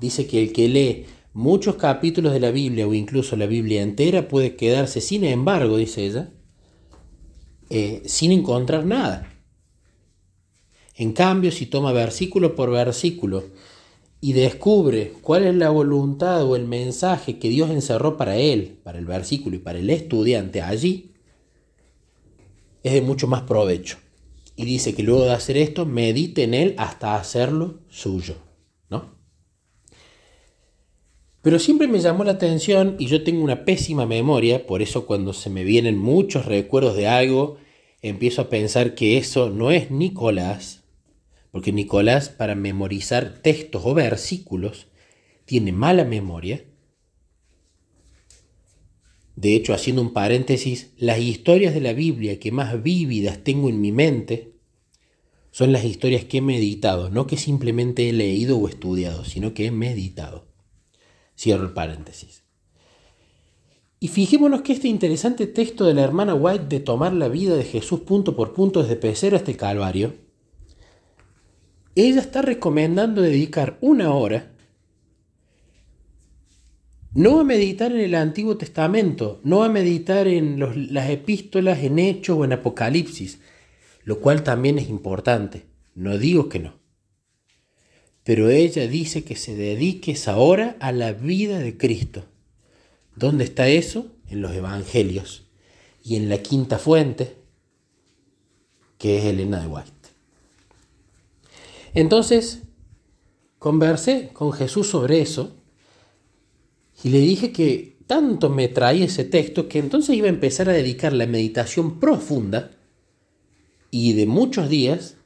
Dice 0.00 0.26
que 0.26 0.42
el 0.42 0.52
que 0.52 0.68
lee 0.68 1.06
muchos 1.34 1.74
capítulos 1.74 2.32
de 2.32 2.40
la 2.40 2.50
Biblia 2.50 2.86
o 2.86 2.94
incluso 2.94 3.36
la 3.36 3.46
Biblia 3.46 3.82
entera 3.82 4.28
puede 4.28 4.56
quedarse, 4.56 5.00
sin 5.00 5.24
embargo, 5.24 5.76
dice 5.76 6.06
ella, 6.06 6.30
eh, 7.68 8.02
sin 8.06 8.32
encontrar 8.32 8.86
nada. 8.86 9.30
En 10.96 11.12
cambio, 11.12 11.50
si 11.50 11.66
toma 11.66 11.92
versículo 11.92 12.54
por 12.54 12.70
versículo 12.70 13.44
y 14.20 14.32
descubre 14.32 15.12
cuál 15.20 15.44
es 15.44 15.54
la 15.56 15.70
voluntad 15.70 16.44
o 16.44 16.56
el 16.56 16.66
mensaje 16.66 17.38
que 17.38 17.48
Dios 17.48 17.70
encerró 17.70 18.16
para 18.16 18.36
él, 18.36 18.78
para 18.84 18.98
el 18.98 19.04
versículo 19.04 19.56
y 19.56 19.58
para 19.58 19.80
el 19.80 19.90
estudiante 19.90 20.62
allí, 20.62 21.14
es 22.84 22.92
de 22.92 23.02
mucho 23.02 23.26
más 23.26 23.42
provecho. 23.42 23.98
Y 24.56 24.64
dice 24.66 24.94
que 24.94 25.02
luego 25.02 25.24
de 25.24 25.32
hacer 25.32 25.56
esto, 25.56 25.84
medite 25.84 26.44
en 26.44 26.54
él 26.54 26.74
hasta 26.78 27.16
hacerlo 27.16 27.80
suyo. 27.88 28.36
¿no? 28.88 29.16
Pero 31.44 31.58
siempre 31.58 31.88
me 31.88 32.00
llamó 32.00 32.24
la 32.24 32.32
atención 32.32 32.96
y 32.98 33.04
yo 33.04 33.22
tengo 33.22 33.44
una 33.44 33.66
pésima 33.66 34.06
memoria, 34.06 34.66
por 34.66 34.80
eso 34.80 35.04
cuando 35.04 35.34
se 35.34 35.50
me 35.50 35.62
vienen 35.62 35.98
muchos 35.98 36.46
recuerdos 36.46 36.96
de 36.96 37.06
algo, 37.06 37.58
empiezo 38.00 38.40
a 38.40 38.48
pensar 38.48 38.94
que 38.94 39.18
eso 39.18 39.50
no 39.50 39.70
es 39.70 39.90
Nicolás, 39.90 40.84
porque 41.50 41.70
Nicolás 41.70 42.30
para 42.30 42.54
memorizar 42.54 43.42
textos 43.42 43.82
o 43.84 43.92
versículos 43.92 44.86
tiene 45.44 45.70
mala 45.72 46.06
memoria. 46.06 46.64
De 49.36 49.54
hecho, 49.54 49.74
haciendo 49.74 50.00
un 50.00 50.14
paréntesis, 50.14 50.92
las 50.96 51.18
historias 51.18 51.74
de 51.74 51.82
la 51.82 51.92
Biblia 51.92 52.40
que 52.40 52.52
más 52.52 52.82
vívidas 52.82 53.44
tengo 53.44 53.68
en 53.68 53.82
mi 53.82 53.92
mente 53.92 54.54
son 55.50 55.72
las 55.72 55.84
historias 55.84 56.24
que 56.24 56.38
he 56.38 56.40
meditado, 56.40 57.10
no 57.10 57.26
que 57.26 57.36
simplemente 57.36 58.08
he 58.08 58.14
leído 58.14 58.56
o 58.56 58.66
estudiado, 58.66 59.26
sino 59.26 59.52
que 59.52 59.66
he 59.66 59.70
meditado. 59.70 60.53
Cierro 61.36 61.64
el 61.64 61.72
paréntesis. 61.72 62.42
Y 64.00 64.08
fijémonos 64.08 64.62
que 64.62 64.72
este 64.72 64.88
interesante 64.88 65.46
texto 65.46 65.84
de 65.84 65.94
la 65.94 66.02
hermana 66.02 66.34
White 66.34 66.66
de 66.68 66.80
tomar 66.80 67.12
la 67.12 67.28
vida 67.28 67.56
de 67.56 67.64
Jesús 67.64 68.00
punto 68.00 68.36
por 68.36 68.52
punto 68.52 68.82
desde 68.82 68.96
Pecero 68.96 69.36
hasta 69.36 69.50
el 69.50 69.56
Calvario 69.56 70.24
ella 71.96 72.20
está 72.20 72.42
recomendando 72.42 73.22
dedicar 73.22 73.78
una 73.80 74.12
hora 74.12 74.50
no 77.14 77.38
a 77.38 77.44
meditar 77.44 77.92
en 77.92 78.00
el 78.00 78.16
Antiguo 78.16 78.56
Testamento, 78.56 79.40
no 79.44 79.62
a 79.62 79.68
meditar 79.68 80.26
en 80.26 80.58
las 80.92 81.10
epístolas, 81.10 81.78
en 81.84 82.00
Hechos 82.00 82.36
o 82.36 82.44
en 82.44 82.54
Apocalipsis, 82.54 83.38
lo 84.02 84.18
cual 84.18 84.42
también 84.42 84.80
es 84.80 84.88
importante, 84.88 85.66
no 85.94 86.18
digo 86.18 86.48
que 86.48 86.58
no. 86.58 86.83
Pero 88.24 88.48
ella 88.48 88.88
dice 88.88 89.22
que 89.22 89.36
se 89.36 89.54
dediques 89.54 90.28
ahora 90.28 90.76
a 90.80 90.92
la 90.92 91.12
vida 91.12 91.58
de 91.58 91.76
Cristo. 91.76 92.24
¿Dónde 93.14 93.44
está 93.44 93.68
eso? 93.68 94.10
En 94.28 94.40
los 94.40 94.52
Evangelios 94.52 95.44
y 96.02 96.16
en 96.16 96.28
la 96.28 96.38
quinta 96.38 96.78
fuente, 96.78 97.36
que 98.98 99.18
es 99.18 99.24
Elena 99.26 99.60
de 99.60 99.66
White. 99.66 99.90
Entonces, 101.92 102.62
conversé 103.58 104.30
con 104.32 104.52
Jesús 104.52 104.88
sobre 104.88 105.20
eso 105.20 105.56
y 107.02 107.10
le 107.10 107.18
dije 107.18 107.52
que 107.52 107.98
tanto 108.06 108.48
me 108.50 108.68
traía 108.68 109.04
ese 109.04 109.24
texto 109.24 109.68
que 109.68 109.78
entonces 109.78 110.16
iba 110.16 110.26
a 110.26 110.30
empezar 110.30 110.68
a 110.68 110.72
dedicar 110.72 111.12
la 111.12 111.26
meditación 111.26 112.00
profunda 112.00 112.70
y 113.90 114.14
de 114.14 114.26
muchos 114.26 114.68
días 114.68 115.16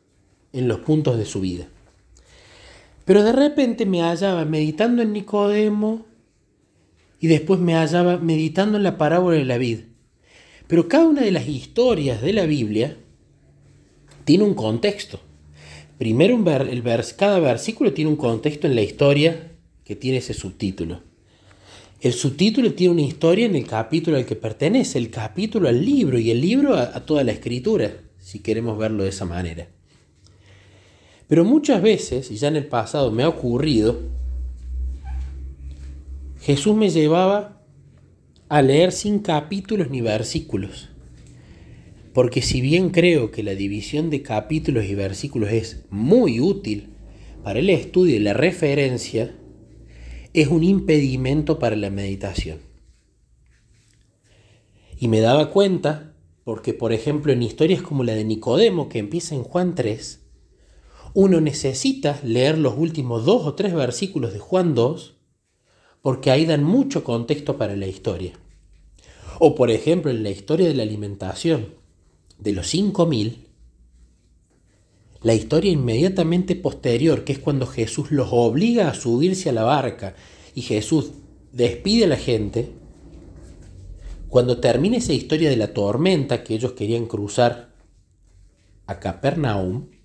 en 0.53 0.69
los 0.69 0.81
puntos 0.81 1.17
de 1.17 1.25
su 1.25 1.41
vida. 1.41 1.69
Pero 3.09 3.25
de 3.25 3.33
repente 3.33 3.87
me 3.87 4.03
hallaba 4.03 4.45
meditando 4.45 5.01
en 5.01 5.15
Nicodemo 5.15 6.05
y 7.19 7.27
después 7.29 7.59
me 7.59 7.73
hallaba 7.73 8.19
meditando 8.19 8.77
en 8.77 8.83
la 8.83 8.99
parábola 8.99 9.39
de 9.39 9.47
la 9.47 9.57
vid. 9.57 9.79
Pero 10.67 10.89
cada 10.89 11.07
una 11.07 11.23
de 11.23 11.31
las 11.31 11.49
historias 11.49 12.21
de 12.21 12.35
la 12.35 12.45
Biblia 12.45 12.99
tiene 14.27 14.45
un 14.45 14.53
contexto. 14.53 15.21
Primero, 15.97 16.37
el 16.37 16.83
cada 17.17 17.39
versículo 17.39 17.95
tiene 17.95 18.11
un 18.11 18.19
contexto 18.19 18.67
en 18.67 18.75
la 18.75 18.83
historia 18.83 19.53
que 19.87 19.97
tiene 19.97 20.19
ese 20.19 20.35
subtítulo. 20.35 21.01
El 22.03 22.13
subtítulo 22.13 22.75
tiene 22.75 22.93
una 22.93 23.09
historia 23.09 23.47
en 23.47 23.57
el 23.57 23.67
capítulo 23.67 24.19
al 24.19 24.27
que 24.27 24.37
pertenece, 24.37 24.99
el 24.99 25.09
capítulo 25.09 25.71
al 25.71 25.83
libro 25.83 26.19
y 26.19 26.31
el 26.31 26.43
libro 26.43 26.75
a 26.75 27.07
toda 27.07 27.25
la 27.25 27.33
escritura, 27.33 27.91
si 28.19 28.41
queremos 28.41 28.77
verlo 28.77 29.05
de 29.05 29.09
esa 29.09 29.25
manera. 29.25 29.78
Pero 31.29 31.45
muchas 31.45 31.83
veces, 31.83 32.31
y 32.31 32.37
ya 32.37 32.49
en 32.49 32.57
el 32.57 32.67
pasado 32.67 33.13
me 33.13 33.23
ha 33.23 33.29
ocurrido, 33.29 34.01
Jesús 36.41 36.75
me 36.75 36.89
llevaba 36.89 37.61
a 38.49 38.63
leer 38.63 38.93
sin 38.93 39.19
capítulos 39.19 39.91
ni 39.91 40.01
versículos. 40.01 40.89
Porque 42.15 42.41
si 42.41 42.63
bien 42.63 42.89
creo 42.89 43.31
que 43.31 43.43
la 43.43 43.55
división 43.55 44.09
de 44.09 44.23
capítulos 44.23 44.87
y 44.87 44.95
versículos 44.95 45.51
es 45.53 45.85
muy 45.91 46.41
útil 46.41 46.89
para 47.45 47.59
el 47.59 47.69
estudio 47.69 48.17
y 48.17 48.21
la 48.21 48.33
referencia, 48.33 49.37
es 50.33 50.49
un 50.49 50.65
impedimento 50.65 51.59
para 51.59 51.77
la 51.77 51.91
meditación. 51.91 52.59
Y 54.99 55.09
me 55.09 55.21
daba 55.21 55.51
cuenta, 55.51 56.15
porque 56.45 56.73
por 56.73 56.95
ejemplo 56.95 57.33
en 57.33 57.43
historias 57.43 57.83
como 57.83 58.03
la 58.03 58.15
de 58.15 58.25
Nicodemo, 58.25 58.89
que 58.89 58.99
empieza 58.99 59.35
en 59.35 59.43
Juan 59.43 59.75
3, 59.75 60.28
uno 61.21 61.41
necesita 61.41 62.21
leer 62.23 62.59
los 62.59 62.79
últimos 62.79 63.25
dos 63.25 63.45
o 63.45 63.55
tres 63.55 63.75
versículos 63.75 64.33
de 64.33 64.39
Juan 64.39 64.77
2, 64.77 65.17
porque 66.01 66.31
ahí 66.31 66.47
dan 66.47 66.63
mucho 66.63 67.03
contexto 67.03 67.59
para 67.59 67.75
la 67.75 67.89
historia. 67.89 68.35
O 69.41 69.57
por 69.57 69.73
ejemplo 69.73 70.13
en 70.13 70.23
la 70.23 70.31
historia 70.31 70.69
de 70.69 70.75
la 70.75 70.85
alimentación 70.85 71.75
de 72.39 72.53
los 72.53 72.69
5000, 72.69 73.49
la 75.23 75.35
historia 75.35 75.73
inmediatamente 75.73 76.55
posterior, 76.55 77.25
que 77.25 77.33
es 77.33 77.41
cuando 77.41 77.67
Jesús 77.67 78.13
los 78.13 78.29
obliga 78.31 78.89
a 78.89 78.95
subirse 78.95 79.49
a 79.49 79.53
la 79.53 79.65
barca 79.65 80.15
y 80.55 80.63
Jesús 80.63 81.11
despide 81.51 82.05
a 82.05 82.09
la 82.11 82.17
gente, 82.17 82.71
cuando 84.29 84.61
termina 84.61 84.99
esa 84.99 85.15
historia 85.15 85.51
de 85.51 85.57
la 85.57 85.75
tormenta 85.75 86.45
que 86.45 86.55
ellos 86.55 86.75
querían 86.75 87.07
cruzar 87.07 87.75
a 88.87 89.01
Capernaum, 89.01 89.98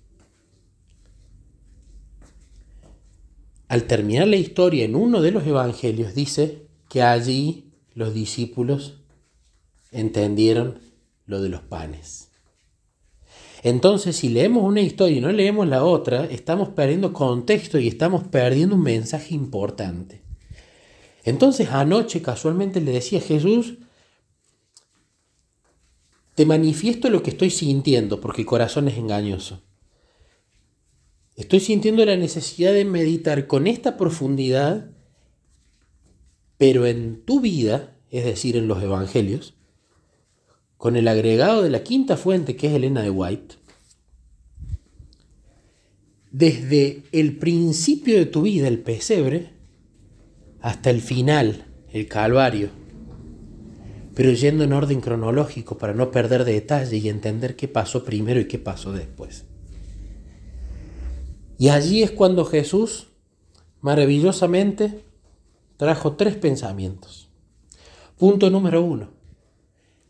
al 3.74 3.88
terminar 3.88 4.28
la 4.28 4.36
historia 4.36 4.84
en 4.84 4.94
uno 4.94 5.20
de 5.20 5.32
los 5.32 5.44
evangelios 5.44 6.14
dice 6.14 6.68
que 6.88 7.02
allí 7.02 7.72
los 7.92 8.14
discípulos 8.14 9.00
entendieron 9.90 10.78
lo 11.26 11.42
de 11.42 11.48
los 11.48 11.62
panes. 11.62 12.30
Entonces, 13.64 14.14
si 14.14 14.28
leemos 14.28 14.62
una 14.62 14.80
historia 14.80 15.16
y 15.16 15.20
no 15.20 15.32
leemos 15.32 15.66
la 15.66 15.82
otra, 15.82 16.24
estamos 16.26 16.68
perdiendo 16.68 17.12
contexto 17.12 17.80
y 17.80 17.88
estamos 17.88 18.22
perdiendo 18.28 18.76
un 18.76 18.82
mensaje 18.82 19.34
importante. 19.34 20.22
Entonces, 21.24 21.70
anoche 21.70 22.22
casualmente 22.22 22.80
le 22.80 22.92
decía 22.92 23.18
a 23.18 23.22
Jesús, 23.22 23.78
te 26.36 26.46
manifiesto 26.46 27.10
lo 27.10 27.24
que 27.24 27.30
estoy 27.30 27.50
sintiendo, 27.50 28.20
porque 28.20 28.42
el 28.42 28.46
corazón 28.46 28.86
es 28.86 28.96
engañoso. 28.98 29.62
Estoy 31.36 31.58
sintiendo 31.60 32.04
la 32.04 32.16
necesidad 32.16 32.72
de 32.72 32.84
meditar 32.84 33.48
con 33.48 33.66
esta 33.66 33.96
profundidad, 33.96 34.90
pero 36.58 36.86
en 36.86 37.24
tu 37.24 37.40
vida, 37.40 37.96
es 38.10 38.24
decir, 38.24 38.56
en 38.56 38.68
los 38.68 38.80
evangelios, 38.82 39.54
con 40.76 40.94
el 40.94 41.08
agregado 41.08 41.62
de 41.62 41.70
la 41.70 41.82
quinta 41.82 42.16
fuente 42.16 42.54
que 42.54 42.68
es 42.68 42.74
Elena 42.74 43.02
de 43.02 43.10
White, 43.10 43.56
desde 46.30 47.02
el 47.10 47.36
principio 47.36 48.16
de 48.16 48.26
tu 48.26 48.42
vida, 48.42 48.68
el 48.68 48.78
pesebre, 48.78 49.50
hasta 50.60 50.90
el 50.90 51.00
final, 51.00 51.66
el 51.92 52.06
calvario, 52.06 52.70
pero 54.14 54.30
yendo 54.30 54.62
en 54.62 54.72
orden 54.72 55.00
cronológico 55.00 55.78
para 55.78 55.94
no 55.94 56.12
perder 56.12 56.44
detalle 56.44 56.96
y 56.96 57.08
entender 57.08 57.56
qué 57.56 57.66
pasó 57.66 58.04
primero 58.04 58.38
y 58.38 58.46
qué 58.46 58.58
pasó 58.60 58.92
después. 58.92 59.46
Y 61.58 61.68
allí 61.68 62.02
es 62.02 62.10
cuando 62.10 62.44
Jesús 62.44 63.08
maravillosamente 63.80 65.04
trajo 65.76 66.14
tres 66.16 66.36
pensamientos. 66.36 67.28
Punto 68.18 68.50
número 68.50 68.82
uno. 68.82 69.10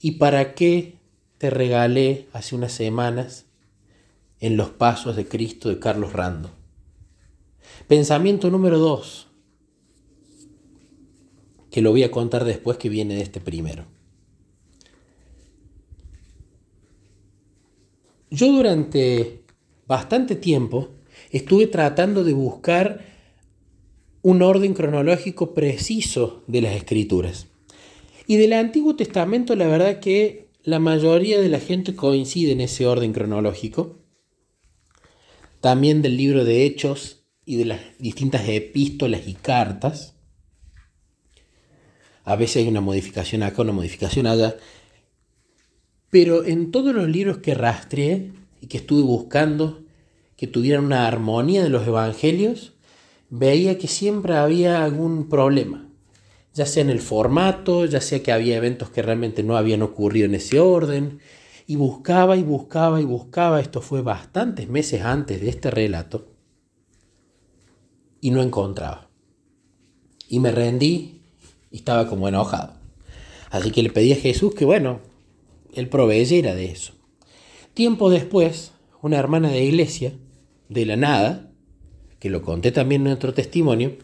¿Y 0.00 0.12
para 0.12 0.54
qué 0.54 0.98
te 1.38 1.50
regalé 1.50 2.28
hace 2.32 2.54
unas 2.54 2.72
semanas 2.72 3.46
en 4.40 4.56
los 4.56 4.70
pasos 4.70 5.16
de 5.16 5.26
Cristo 5.26 5.68
de 5.68 5.78
Carlos 5.78 6.12
Rando? 6.12 6.50
Pensamiento 7.88 8.50
número 8.50 8.78
dos, 8.78 9.28
que 11.70 11.82
lo 11.82 11.90
voy 11.90 12.04
a 12.04 12.10
contar 12.10 12.44
después 12.44 12.78
que 12.78 12.88
viene 12.88 13.16
de 13.16 13.22
este 13.22 13.40
primero. 13.40 13.86
Yo 18.30 18.50
durante 18.52 19.44
bastante 19.86 20.36
tiempo 20.36 20.93
estuve 21.34 21.66
tratando 21.66 22.22
de 22.22 22.32
buscar 22.32 23.04
un 24.22 24.40
orden 24.40 24.72
cronológico 24.72 25.52
preciso 25.52 26.44
de 26.46 26.62
las 26.62 26.76
escrituras. 26.76 27.48
Y 28.28 28.36
del 28.36 28.52
Antiguo 28.52 28.94
Testamento 28.94 29.56
la 29.56 29.66
verdad 29.66 29.98
que 29.98 30.48
la 30.62 30.78
mayoría 30.78 31.40
de 31.40 31.48
la 31.48 31.58
gente 31.58 31.96
coincide 31.96 32.52
en 32.52 32.60
ese 32.60 32.86
orden 32.86 33.12
cronológico. 33.12 33.98
También 35.60 36.02
del 36.02 36.16
libro 36.16 36.44
de 36.44 36.64
Hechos 36.64 37.24
y 37.44 37.56
de 37.56 37.64
las 37.64 37.80
distintas 37.98 38.48
epístolas 38.48 39.26
y 39.26 39.34
cartas. 39.34 40.14
A 42.22 42.36
veces 42.36 42.58
hay 42.58 42.68
una 42.68 42.80
modificación 42.80 43.42
acá, 43.42 43.62
una 43.62 43.72
modificación 43.72 44.28
allá. 44.28 44.56
Pero 46.10 46.44
en 46.44 46.70
todos 46.70 46.94
los 46.94 47.08
libros 47.08 47.38
que 47.38 47.54
rastreé 47.54 48.30
y 48.60 48.68
que 48.68 48.76
estuve 48.78 49.02
buscando 49.02 49.83
que 50.36 50.46
tuvieran 50.46 50.84
una 50.84 51.06
armonía 51.06 51.62
de 51.62 51.70
los 51.70 51.86
evangelios, 51.86 52.74
veía 53.30 53.78
que 53.78 53.88
siempre 53.88 54.36
había 54.36 54.84
algún 54.84 55.28
problema 55.28 55.84
ya 56.54 56.66
sea 56.66 56.82
en 56.82 56.90
el 56.90 57.00
formato, 57.00 57.84
ya 57.84 58.00
sea 58.00 58.22
que 58.22 58.32
había 58.32 58.56
eventos 58.56 58.88
que 58.88 59.02
realmente 59.02 59.42
no 59.42 59.56
habían 59.56 59.82
ocurrido 59.82 60.26
en 60.26 60.36
ese 60.36 60.60
orden, 60.60 61.18
y 61.66 61.76
buscaba 61.76 62.36
y 62.36 62.42
buscaba 62.42 63.00
y 63.00 63.04
buscaba, 63.04 63.60
esto 63.60 63.80
fue 63.80 64.02
bastantes 64.02 64.68
meses 64.68 65.02
antes 65.02 65.40
de 65.40 65.48
este 65.48 65.70
relato, 65.70 66.28
y 68.20 68.30
no 68.30 68.40
encontraba. 68.40 69.10
Y 70.28 70.38
me 70.38 70.52
rendí 70.52 71.22
y 71.70 71.78
estaba 71.78 72.08
como 72.08 72.28
enojado. 72.28 72.74
Así 73.50 73.70
que 73.70 73.82
le 73.82 73.90
pedí 73.90 74.12
a 74.12 74.16
Jesús 74.16 74.54
que, 74.54 74.64
bueno, 74.64 75.00
él 75.74 75.88
proveyera 75.88 76.54
de 76.54 76.66
eso. 76.66 76.92
Tiempo 77.74 78.10
después, 78.10 78.72
una 79.02 79.18
hermana 79.18 79.50
de 79.50 79.64
iglesia, 79.64 80.14
de 80.68 80.86
la 80.86 80.96
nada, 80.96 81.50
que 82.18 82.30
lo 82.30 82.42
conté 82.42 82.72
también 82.72 83.06
en 83.06 83.12
otro 83.12 83.34
testimonio, 83.34 83.96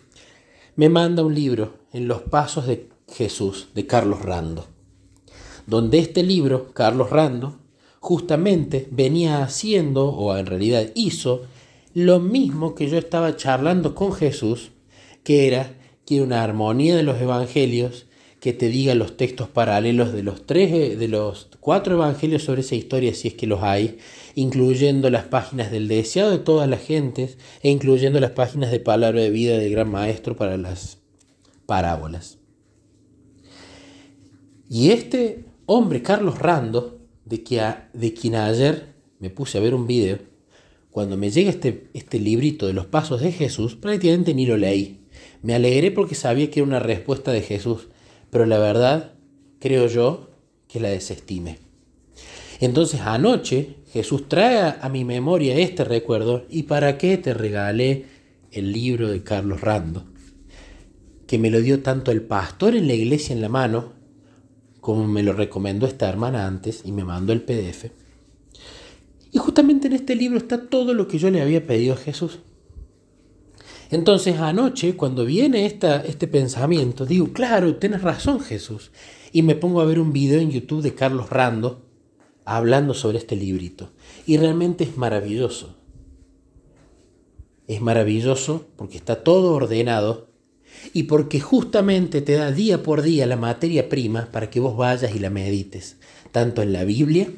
me 0.77 0.89
manda 0.89 1.25
un 1.25 1.35
libro 1.35 1.79
en 1.93 2.09
los 2.09 2.23
pasos 2.23 2.67
de 2.67 2.89
Jesús 3.09 3.69
de 3.75 3.87
Carlos 3.87 4.23
Rando, 4.23 4.67
donde 5.67 5.99
este 5.99 6.23
libro, 6.23 6.73
Carlos 6.73 7.11
Rando, 7.11 7.59
justamente 7.99 8.89
venía 8.91 9.43
haciendo, 9.43 10.09
o 10.09 10.37
en 10.37 10.47
realidad 10.47 10.91
hizo, 10.95 11.43
lo 11.95 12.21
mismo 12.21 12.75
que 12.75 12.89
yo 12.89 12.99
estaba 12.99 13.37
charlando 13.37 13.95
con 13.95 14.13
Jesús, 14.13 14.71
que 15.25 15.47
era 15.47 15.75
quiere 16.07 16.25
una 16.25 16.43
armonía 16.43 16.97
de 16.97 17.03
los 17.03 17.21
evangelios 17.21 18.07
que 18.41 18.55
te 18.55 18.69
diga 18.69 18.95
los 18.95 19.19
textos 19.19 19.49
paralelos 19.49 20.15
de 20.15 20.23
los 20.23 20.47
tres, 20.47 20.99
de 20.99 21.09
los 21.09 21.49
cuatro 21.61 21.95
evangelios 21.95 22.43
sobre 22.43 22.63
esa 22.63 22.75
historia, 22.75 23.15
si 23.15 23.29
es 23.29 23.35
que 23.35 23.47
los 23.47 23.63
hay, 23.63 23.99
incluyendo 24.35 25.11
las 25.11 25.25
páginas 25.25 25.71
del 25.71 25.89
deseado 25.89 26.31
de 26.31 26.39
todas 26.39 26.69
las 26.69 26.81
gentes 26.81 27.37
e 27.63 27.71
incluyendo 27.71 28.19
las 28.19 28.31
páginas 28.31 28.71
de 28.71 28.81
palabra 28.81 29.21
de 29.21 29.29
vida 29.29 29.59
del 29.59 29.71
gran 29.71 29.91
maestro 29.91 30.37
para 30.37 30.57
las 30.57 30.99
parábolas. 31.67 32.39
Y 34.71 34.91
este 34.91 35.45
hombre, 35.67 36.01
Carlos 36.01 36.39
Rando, 36.39 36.99
de, 37.27 37.43
que 37.43 37.63
de 37.93 38.15
quien 38.15 38.37
ayer 38.37 38.95
me 39.19 39.29
puse 39.29 39.59
a 39.59 39.61
ver 39.61 39.75
un 39.75 39.87
video, 39.87 40.19
cuando 40.91 41.19
me 41.19 41.31
llega 41.31 41.51
este, 41.51 41.89
este 41.93 42.19
librito 42.19 42.67
de 42.67 42.73
los 42.73 42.87
pasos 42.87 43.21
de 43.21 43.33
Jesús, 43.33 43.77
prácticamente 43.77 44.33
ni 44.33 44.47
lo 44.47 44.57
leí. 44.57 45.01
Me 45.43 45.55
alegré 45.55 45.91
porque 45.91 46.15
sabía 46.15 46.51
que 46.51 46.61
era 46.61 46.67
una 46.67 46.81
respuesta 46.81 47.33
de 47.33 47.43
Jesús 47.43 47.89
pero 48.31 48.47
la 48.47 48.59
verdad 48.59 49.15
creo 49.59 49.87
yo 49.87 50.31
que 50.69 50.81
la 50.81 50.89
desestime. 50.89 51.59
Entonces 52.61 53.01
anoche 53.01 53.77
Jesús 53.93 54.29
trae 54.29 54.77
a 54.81 54.89
mi 54.89 55.05
memoria 55.05 55.57
este 55.57 55.85
recuerdo 55.85 56.45
y 56.49 56.65
para 56.65 56.99
qué 56.99 57.17
te 57.17 57.35
regalé 57.35 58.07
el 58.53 58.73
libro 58.73 59.09
de 59.09 59.23
Carlos 59.23 59.61
Rando, 59.61 60.05
que 61.27 61.39
me 61.39 61.51
lo 61.51 61.61
dio 61.61 61.83
tanto 61.83 62.11
el 62.11 62.23
pastor 62.23 62.77
en 62.77 62.87
la 62.87 62.95
iglesia 62.95 63.35
en 63.35 63.41
la 63.41 63.49
mano, 63.49 63.93
como 64.81 65.07
me 65.07 65.23
lo 65.23 65.33
recomendó 65.33 65.87
esta 65.87 66.09
hermana 66.09 66.47
antes 66.47 66.83
y 66.85 66.93
me 66.93 67.05
mandó 67.05 67.33
el 67.33 67.43
PDF. 67.43 67.87
Y 69.33 69.39
justamente 69.39 69.87
en 69.87 69.93
este 69.95 70.17
libro 70.17 70.39
está 70.39 70.69
todo 70.69 70.95
lo 70.95 71.07
que 71.07 71.19
yo 71.19 71.31
le 71.31 71.41
había 71.41 71.67
pedido 71.67 71.95
a 71.95 71.99
Jesús. 71.99 72.41
Entonces 73.91 74.39
anoche, 74.39 74.97
cuando 74.97 75.25
viene 75.25 75.67
esta, 75.67 76.05
este 76.05 76.29
pensamiento, 76.29 77.07
digo, 77.07 77.33
claro, 77.33 77.77
tienes 77.77 78.03
razón 78.03 78.41
Jesús. 78.41 78.93
Y 79.33 79.43
me 79.43 79.57
pongo 79.57 79.81
a 79.81 79.85
ver 79.85 79.99
un 79.99 80.13
video 80.13 80.41
en 80.41 80.51
YouTube 80.51 80.83
de 80.83 80.95
Carlos 80.95 81.31
Rando 81.31 81.87
hablando 82.45 82.95
sobre 82.95 83.19
este 83.19 83.37
librito. 83.37 83.91
Y 84.27 84.37
realmente 84.37 84.85
es 84.85 84.97
maravilloso. 84.97 85.77
Es 87.67 87.81
maravilloso 87.81 88.67
porque 88.77 88.97
está 88.97 89.23
todo 89.23 89.55
ordenado 89.55 90.31
y 90.93 91.05
porque 91.05 91.41
justamente 91.41 92.23
te 92.23 92.35
da 92.35 92.51
día 92.53 92.83
por 92.83 93.03
día 93.03 93.27
la 93.27 93.37
materia 93.37 93.89
prima 93.89 94.29
para 94.33 94.51
que 94.51 94.61
vos 94.61 94.77
vayas 94.77 95.15
y 95.15 95.19
la 95.19 95.31
medites, 95.31 95.99
tanto 96.33 96.63
en 96.63 96.73
la 96.73 96.85
Biblia, 96.85 97.29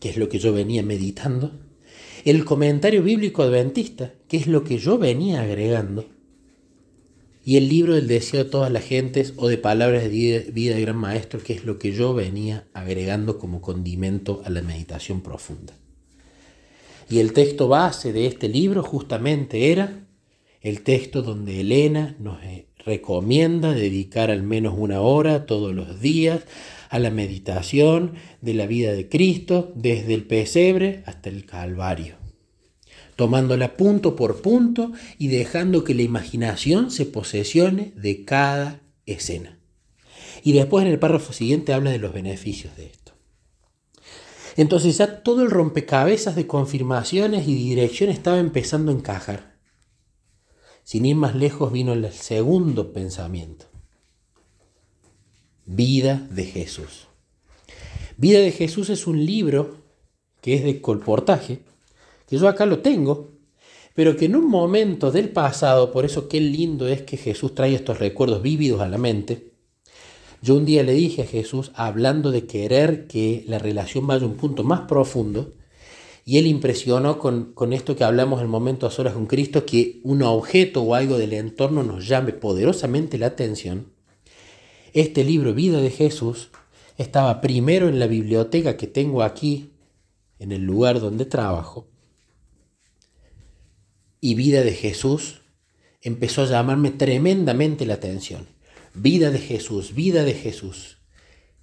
que 0.00 0.10
es 0.10 0.16
lo 0.16 0.28
que 0.28 0.38
yo 0.38 0.52
venía 0.52 0.82
meditando, 0.82 1.52
el 2.24 2.44
comentario 2.44 3.02
bíblico 3.02 3.42
adventista, 3.42 4.12
que 4.28 4.38
es 4.38 4.46
lo 4.46 4.64
que 4.64 4.78
yo 4.78 4.98
venía 4.98 5.42
agregando, 5.42 6.06
y 7.44 7.58
el 7.58 7.68
libro 7.68 7.94
del 7.94 8.08
deseo 8.08 8.44
de 8.44 8.50
todas 8.50 8.72
las 8.72 8.84
gentes 8.84 9.34
o 9.36 9.48
de 9.48 9.58
palabras 9.58 10.04
de 10.04 10.50
vida 10.52 10.74
de 10.74 10.80
gran 10.80 10.96
maestro, 10.96 11.40
que 11.42 11.52
es 11.52 11.64
lo 11.66 11.78
que 11.78 11.92
yo 11.92 12.14
venía 12.14 12.66
agregando 12.72 13.38
como 13.38 13.60
condimento 13.60 14.40
a 14.46 14.50
la 14.50 14.62
meditación 14.62 15.20
profunda. 15.20 15.74
Y 17.10 17.18
el 17.18 17.34
texto 17.34 17.68
base 17.68 18.14
de 18.14 18.26
este 18.26 18.48
libro 18.48 18.82
justamente 18.82 19.70
era 19.70 20.06
el 20.62 20.80
texto 20.80 21.20
donde 21.20 21.60
Elena 21.60 22.16
nos 22.18 22.38
recomienda 22.78 23.72
dedicar 23.72 24.30
al 24.30 24.42
menos 24.42 24.74
una 24.76 25.02
hora 25.02 25.44
todos 25.44 25.74
los 25.74 26.00
días 26.00 26.44
a 26.94 27.00
la 27.00 27.10
meditación 27.10 28.12
de 28.40 28.54
la 28.54 28.66
vida 28.66 28.92
de 28.92 29.08
Cristo 29.08 29.72
desde 29.74 30.14
el 30.14 30.28
pesebre 30.28 31.02
hasta 31.06 31.28
el 31.28 31.44
Calvario, 31.44 32.14
tomándola 33.16 33.76
punto 33.76 34.14
por 34.14 34.42
punto 34.42 34.92
y 35.18 35.26
dejando 35.26 35.82
que 35.82 35.92
la 35.92 36.02
imaginación 36.02 36.92
se 36.92 37.04
posesione 37.04 37.92
de 37.96 38.24
cada 38.24 38.80
escena. 39.06 39.58
Y 40.44 40.52
después 40.52 40.86
en 40.86 40.92
el 40.92 41.00
párrafo 41.00 41.32
siguiente 41.32 41.72
habla 41.72 41.90
de 41.90 41.98
los 41.98 42.14
beneficios 42.14 42.76
de 42.76 42.86
esto. 42.86 43.14
Entonces 44.56 44.96
ya 44.96 45.24
todo 45.24 45.42
el 45.42 45.50
rompecabezas 45.50 46.36
de 46.36 46.46
confirmaciones 46.46 47.48
y 47.48 47.56
dirección 47.56 48.08
estaba 48.08 48.38
empezando 48.38 48.92
a 48.92 48.94
encajar. 48.94 49.58
Sin 50.84 51.06
ir 51.06 51.16
más 51.16 51.34
lejos 51.34 51.72
vino 51.72 51.92
el 51.92 52.08
segundo 52.12 52.92
pensamiento. 52.92 53.73
Vida 55.66 56.28
de 56.30 56.44
Jesús. 56.44 57.08
Vida 58.18 58.40
de 58.40 58.52
Jesús 58.52 58.90
es 58.90 59.06
un 59.06 59.24
libro 59.24 59.76
que 60.42 60.54
es 60.54 60.62
de 60.62 60.82
colportaje, 60.82 61.60
que 62.28 62.36
yo 62.36 62.48
acá 62.48 62.66
lo 62.66 62.80
tengo, 62.80 63.30
pero 63.94 64.14
que 64.14 64.26
en 64.26 64.36
un 64.36 64.46
momento 64.46 65.10
del 65.10 65.30
pasado, 65.30 65.90
por 65.90 66.04
eso 66.04 66.28
qué 66.28 66.38
lindo 66.38 66.86
es 66.86 67.00
que 67.00 67.16
Jesús 67.16 67.54
trae 67.54 67.74
estos 67.74 67.98
recuerdos 67.98 68.42
vívidos 68.42 68.82
a 68.82 68.88
la 68.88 68.98
mente, 68.98 69.52
yo 70.42 70.56
un 70.56 70.66
día 70.66 70.82
le 70.82 70.92
dije 70.92 71.22
a 71.22 71.26
Jesús, 71.26 71.72
hablando 71.74 72.30
de 72.30 72.44
querer 72.44 73.06
que 73.06 73.42
la 73.48 73.58
relación 73.58 74.06
vaya 74.06 74.24
a 74.24 74.28
un 74.28 74.36
punto 74.36 74.64
más 74.64 74.82
profundo, 74.82 75.54
y 76.26 76.36
él 76.36 76.46
impresionó 76.46 77.18
con, 77.18 77.54
con 77.54 77.72
esto 77.72 77.96
que 77.96 78.04
hablamos 78.04 78.42
el 78.42 78.48
momento 78.48 78.86
a 78.86 78.90
solas 78.90 79.14
con 79.14 79.24
Cristo, 79.24 79.64
que 79.64 80.00
un 80.02 80.20
objeto 80.22 80.82
o 80.82 80.94
algo 80.94 81.16
del 81.16 81.32
entorno 81.32 81.82
nos 81.82 82.06
llame 82.06 82.34
poderosamente 82.34 83.16
la 83.16 83.28
atención, 83.28 83.93
este 84.94 85.24
libro, 85.24 85.54
Vida 85.54 85.80
de 85.80 85.90
Jesús, 85.90 86.50
estaba 86.96 87.40
primero 87.40 87.88
en 87.88 87.98
la 87.98 88.06
biblioteca 88.06 88.76
que 88.76 88.86
tengo 88.86 89.24
aquí, 89.24 89.72
en 90.38 90.52
el 90.52 90.62
lugar 90.62 91.00
donde 91.00 91.24
trabajo. 91.24 91.88
Y 94.20 94.36
Vida 94.36 94.62
de 94.62 94.72
Jesús 94.72 95.40
empezó 96.00 96.42
a 96.42 96.46
llamarme 96.46 96.92
tremendamente 96.92 97.86
la 97.86 97.94
atención. 97.94 98.46
Vida 98.94 99.32
de 99.32 99.40
Jesús, 99.40 99.94
vida 99.94 100.22
de 100.22 100.34
Jesús. 100.34 100.98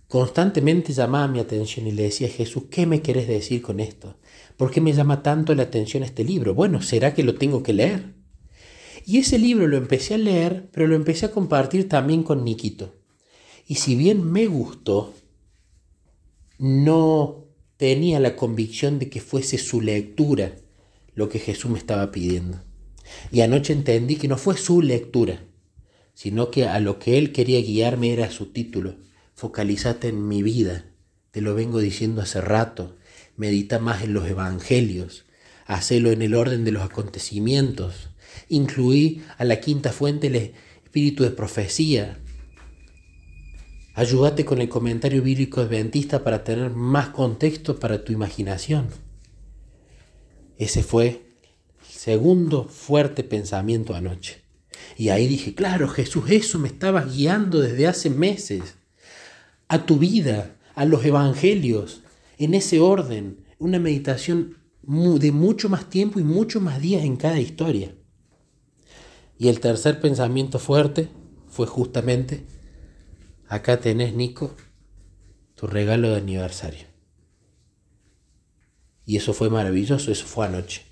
Constantemente 0.09 0.91
llamaba 0.91 1.29
mi 1.29 1.39
atención 1.39 1.87
y 1.87 1.93
le 1.93 2.03
decía, 2.03 2.27
Jesús, 2.27 2.63
¿qué 2.69 2.85
me 2.85 3.01
quieres 3.01 3.29
decir 3.29 3.61
con 3.61 3.79
esto? 3.79 4.17
¿Por 4.57 4.71
qué 4.71 4.81
me 4.81 4.91
llama 4.91 5.23
tanto 5.23 5.55
la 5.55 5.63
atención 5.63 6.03
este 6.03 6.25
libro? 6.25 6.53
Bueno, 6.53 6.81
¿será 6.81 7.13
que 7.13 7.23
lo 7.23 7.35
tengo 7.35 7.63
que 7.63 7.71
leer? 7.71 8.13
Y 9.05 9.19
ese 9.19 9.39
libro 9.39 9.67
lo 9.67 9.77
empecé 9.77 10.15
a 10.15 10.17
leer, 10.17 10.69
pero 10.73 10.87
lo 10.87 10.95
empecé 10.95 11.27
a 11.27 11.31
compartir 11.31 11.87
también 11.87 12.23
con 12.23 12.43
Niquito. 12.43 13.00
Y 13.71 13.75
si 13.75 13.95
bien 13.95 14.29
me 14.29 14.47
gustó, 14.47 15.13
no 16.57 17.45
tenía 17.77 18.19
la 18.19 18.35
convicción 18.35 18.99
de 18.99 19.09
que 19.09 19.21
fuese 19.21 19.57
su 19.57 19.79
lectura 19.79 20.57
lo 21.15 21.29
que 21.29 21.39
Jesús 21.39 21.71
me 21.71 21.79
estaba 21.79 22.11
pidiendo. 22.11 22.61
Y 23.31 23.39
anoche 23.39 23.71
entendí 23.71 24.17
que 24.17 24.27
no 24.27 24.37
fue 24.37 24.57
su 24.57 24.81
lectura, 24.81 25.45
sino 26.13 26.51
que 26.51 26.65
a 26.65 26.81
lo 26.81 26.99
que 26.99 27.17
él 27.17 27.31
quería 27.31 27.61
guiarme 27.61 28.11
era 28.11 28.29
su 28.29 28.47
título. 28.47 28.97
Focalízate 29.35 30.09
en 30.09 30.27
mi 30.27 30.43
vida. 30.43 30.83
Te 31.31 31.39
lo 31.39 31.55
vengo 31.55 31.79
diciendo 31.79 32.21
hace 32.21 32.41
rato. 32.41 32.97
Medita 33.37 33.79
más 33.79 34.03
en 34.03 34.13
los 34.13 34.27
evangelios. 34.27 35.23
Hacelo 35.65 36.11
en 36.11 36.21
el 36.21 36.35
orden 36.35 36.65
de 36.65 36.73
los 36.73 36.83
acontecimientos. 36.83 38.09
Incluí 38.49 39.21
a 39.37 39.45
la 39.45 39.61
quinta 39.61 39.93
fuente 39.93 40.27
el 40.27 40.35
espíritu 40.83 41.23
de 41.23 41.31
profecía, 41.31 42.20
Ayúdate 43.93 44.45
con 44.45 44.61
el 44.61 44.69
comentario 44.69 45.21
bíblico 45.21 45.59
adventista 45.59 46.23
para 46.23 46.45
tener 46.45 46.69
más 46.71 47.09
contexto 47.09 47.77
para 47.77 48.05
tu 48.05 48.13
imaginación. 48.13 48.87
Ese 50.57 50.81
fue 50.81 51.07
el 51.07 51.19
segundo 51.87 52.69
fuerte 52.69 53.23
pensamiento 53.23 53.93
anoche. 53.93 54.43
Y 54.97 55.09
ahí 55.09 55.27
dije, 55.27 55.55
claro, 55.55 55.89
Jesús, 55.89 56.23
eso 56.29 56.57
me 56.57 56.69
estabas 56.69 57.13
guiando 57.13 57.59
desde 57.59 57.87
hace 57.87 58.09
meses. 58.09 58.75
A 59.67 59.85
tu 59.85 59.97
vida, 59.97 60.55
a 60.73 60.85
los 60.85 61.03
evangelios, 61.03 62.01
en 62.37 62.53
ese 62.53 62.79
orden, 62.79 63.43
una 63.59 63.77
meditación 63.77 64.57
de 64.83 65.31
mucho 65.31 65.67
más 65.67 65.89
tiempo 65.89 66.19
y 66.19 66.23
mucho 66.23 66.61
más 66.61 66.81
días 66.81 67.03
en 67.03 67.17
cada 67.17 67.39
historia. 67.39 67.93
Y 69.37 69.49
el 69.49 69.59
tercer 69.59 69.99
pensamiento 69.99 70.59
fuerte 70.59 71.09
fue 71.49 71.67
justamente 71.67 72.45
Acá 73.51 73.81
tenés, 73.81 74.13
Nico, 74.13 74.55
tu 75.55 75.67
regalo 75.67 76.11
de 76.11 76.15
aniversario. 76.15 76.85
Y 79.05 79.17
eso 79.17 79.33
fue 79.33 79.49
maravilloso, 79.49 80.09
eso 80.09 80.25
fue 80.25 80.45
anoche. 80.45 80.83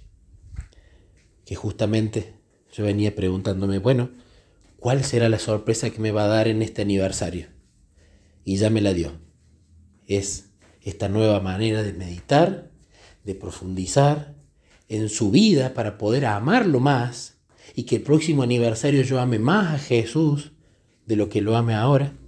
Que 1.46 1.56
justamente 1.56 2.34
yo 2.74 2.84
venía 2.84 3.16
preguntándome, 3.16 3.80
bueno, 3.80 4.10
¿cuál 4.76 5.06
será 5.06 5.30
la 5.30 5.40
sorpresa 5.40 5.90
que 5.90 6.02
me 6.02 6.12
va 6.12 6.26
a 6.26 6.28
dar 6.28 6.50
en 6.50 6.62
este 6.62 6.82
aniversario? 6.82 7.48
Y 8.44 8.58
ya 8.58 8.70
me 8.70 8.82
la 8.82 8.92
dio. 8.92 9.14
Es 10.06 10.50
esta 10.82 11.08
nueva 11.08 11.40
manera 11.40 11.82
de 11.82 11.94
meditar, 11.94 12.72
de 13.24 13.36
profundizar 13.36 14.36
en 14.90 15.08
su 15.08 15.32
vida 15.32 15.74
para 15.74 15.98
poder 15.98 16.26
amarlo 16.26 16.82
más 16.82 17.38
y 17.74 17.84
que 17.84 17.96
el 17.96 18.02
próximo 18.02 18.44
aniversario 18.44 19.02
yo 19.04 19.22
ame 19.22 19.40
más 19.40 19.76
a 19.76 19.80
Jesús 19.80 20.52
de 21.06 21.16
lo 21.16 21.30
que 21.30 21.40
lo 21.40 21.56
ame 21.56 21.74
ahora 21.74 22.20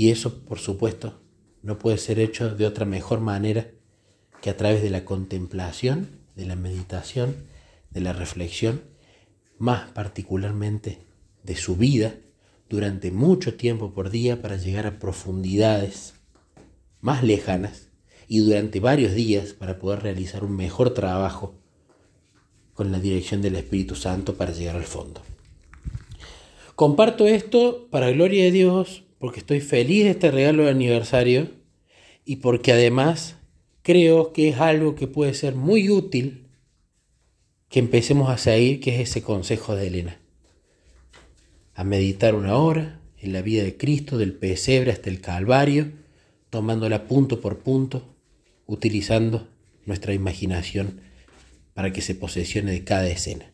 y 0.00 0.10
eso, 0.10 0.46
por 0.46 0.58
supuesto, 0.58 1.20
no 1.62 1.78
puede 1.78 1.98
ser 1.98 2.20
hecho 2.20 2.54
de 2.54 2.64
otra 2.64 2.86
mejor 2.86 3.20
manera 3.20 3.70
que 4.40 4.48
a 4.48 4.56
través 4.56 4.82
de 4.82 4.88
la 4.88 5.04
contemplación, 5.04 6.22
de 6.34 6.46
la 6.46 6.56
meditación, 6.56 7.36
de 7.90 8.00
la 8.00 8.14
reflexión, 8.14 8.80
más 9.58 9.90
particularmente 9.90 11.00
de 11.42 11.54
su 11.54 11.76
vida, 11.76 12.14
durante 12.70 13.10
mucho 13.10 13.56
tiempo 13.58 13.92
por 13.92 14.08
día 14.08 14.40
para 14.40 14.56
llegar 14.56 14.86
a 14.86 14.98
profundidades 14.98 16.14
más 17.02 17.22
lejanas 17.22 17.90
y 18.26 18.38
durante 18.38 18.80
varios 18.80 19.12
días 19.12 19.52
para 19.52 19.78
poder 19.78 20.02
realizar 20.02 20.44
un 20.44 20.56
mejor 20.56 20.94
trabajo 20.94 21.60
con 22.72 22.90
la 22.90 23.00
dirección 23.00 23.42
del 23.42 23.56
Espíritu 23.56 23.96
Santo 23.96 24.34
para 24.36 24.52
llegar 24.52 24.76
al 24.76 24.84
fondo. 24.84 25.20
Comparto 26.74 27.26
esto 27.26 27.86
para 27.90 28.10
gloria 28.10 28.44
de 28.44 28.52
Dios 28.52 29.04
porque 29.20 29.40
estoy 29.40 29.60
feliz 29.60 30.04
de 30.04 30.10
este 30.12 30.30
regalo 30.30 30.64
de 30.64 30.70
aniversario 30.70 31.50
y 32.24 32.36
porque 32.36 32.72
además 32.72 33.36
creo 33.82 34.32
que 34.32 34.48
es 34.48 34.58
algo 34.58 34.94
que 34.94 35.06
puede 35.06 35.34
ser 35.34 35.54
muy 35.54 35.90
útil 35.90 36.46
que 37.68 37.80
empecemos 37.80 38.30
a 38.30 38.38
seguir, 38.38 38.80
que 38.80 38.94
es 38.94 39.10
ese 39.10 39.22
consejo 39.22 39.76
de 39.76 39.88
Elena. 39.88 40.18
A 41.74 41.84
meditar 41.84 42.34
una 42.34 42.56
hora 42.56 42.98
en 43.18 43.34
la 43.34 43.42
vida 43.42 43.62
de 43.62 43.76
Cristo, 43.76 44.16
del 44.16 44.32
pesebre 44.32 44.90
hasta 44.90 45.10
el 45.10 45.20
Calvario, 45.20 45.92
tomándola 46.48 47.04
punto 47.06 47.42
por 47.42 47.58
punto, 47.58 48.16
utilizando 48.66 49.48
nuestra 49.84 50.14
imaginación 50.14 51.02
para 51.74 51.92
que 51.92 52.00
se 52.00 52.14
posesione 52.14 52.72
de 52.72 52.84
cada 52.84 53.06
escena. 53.06 53.52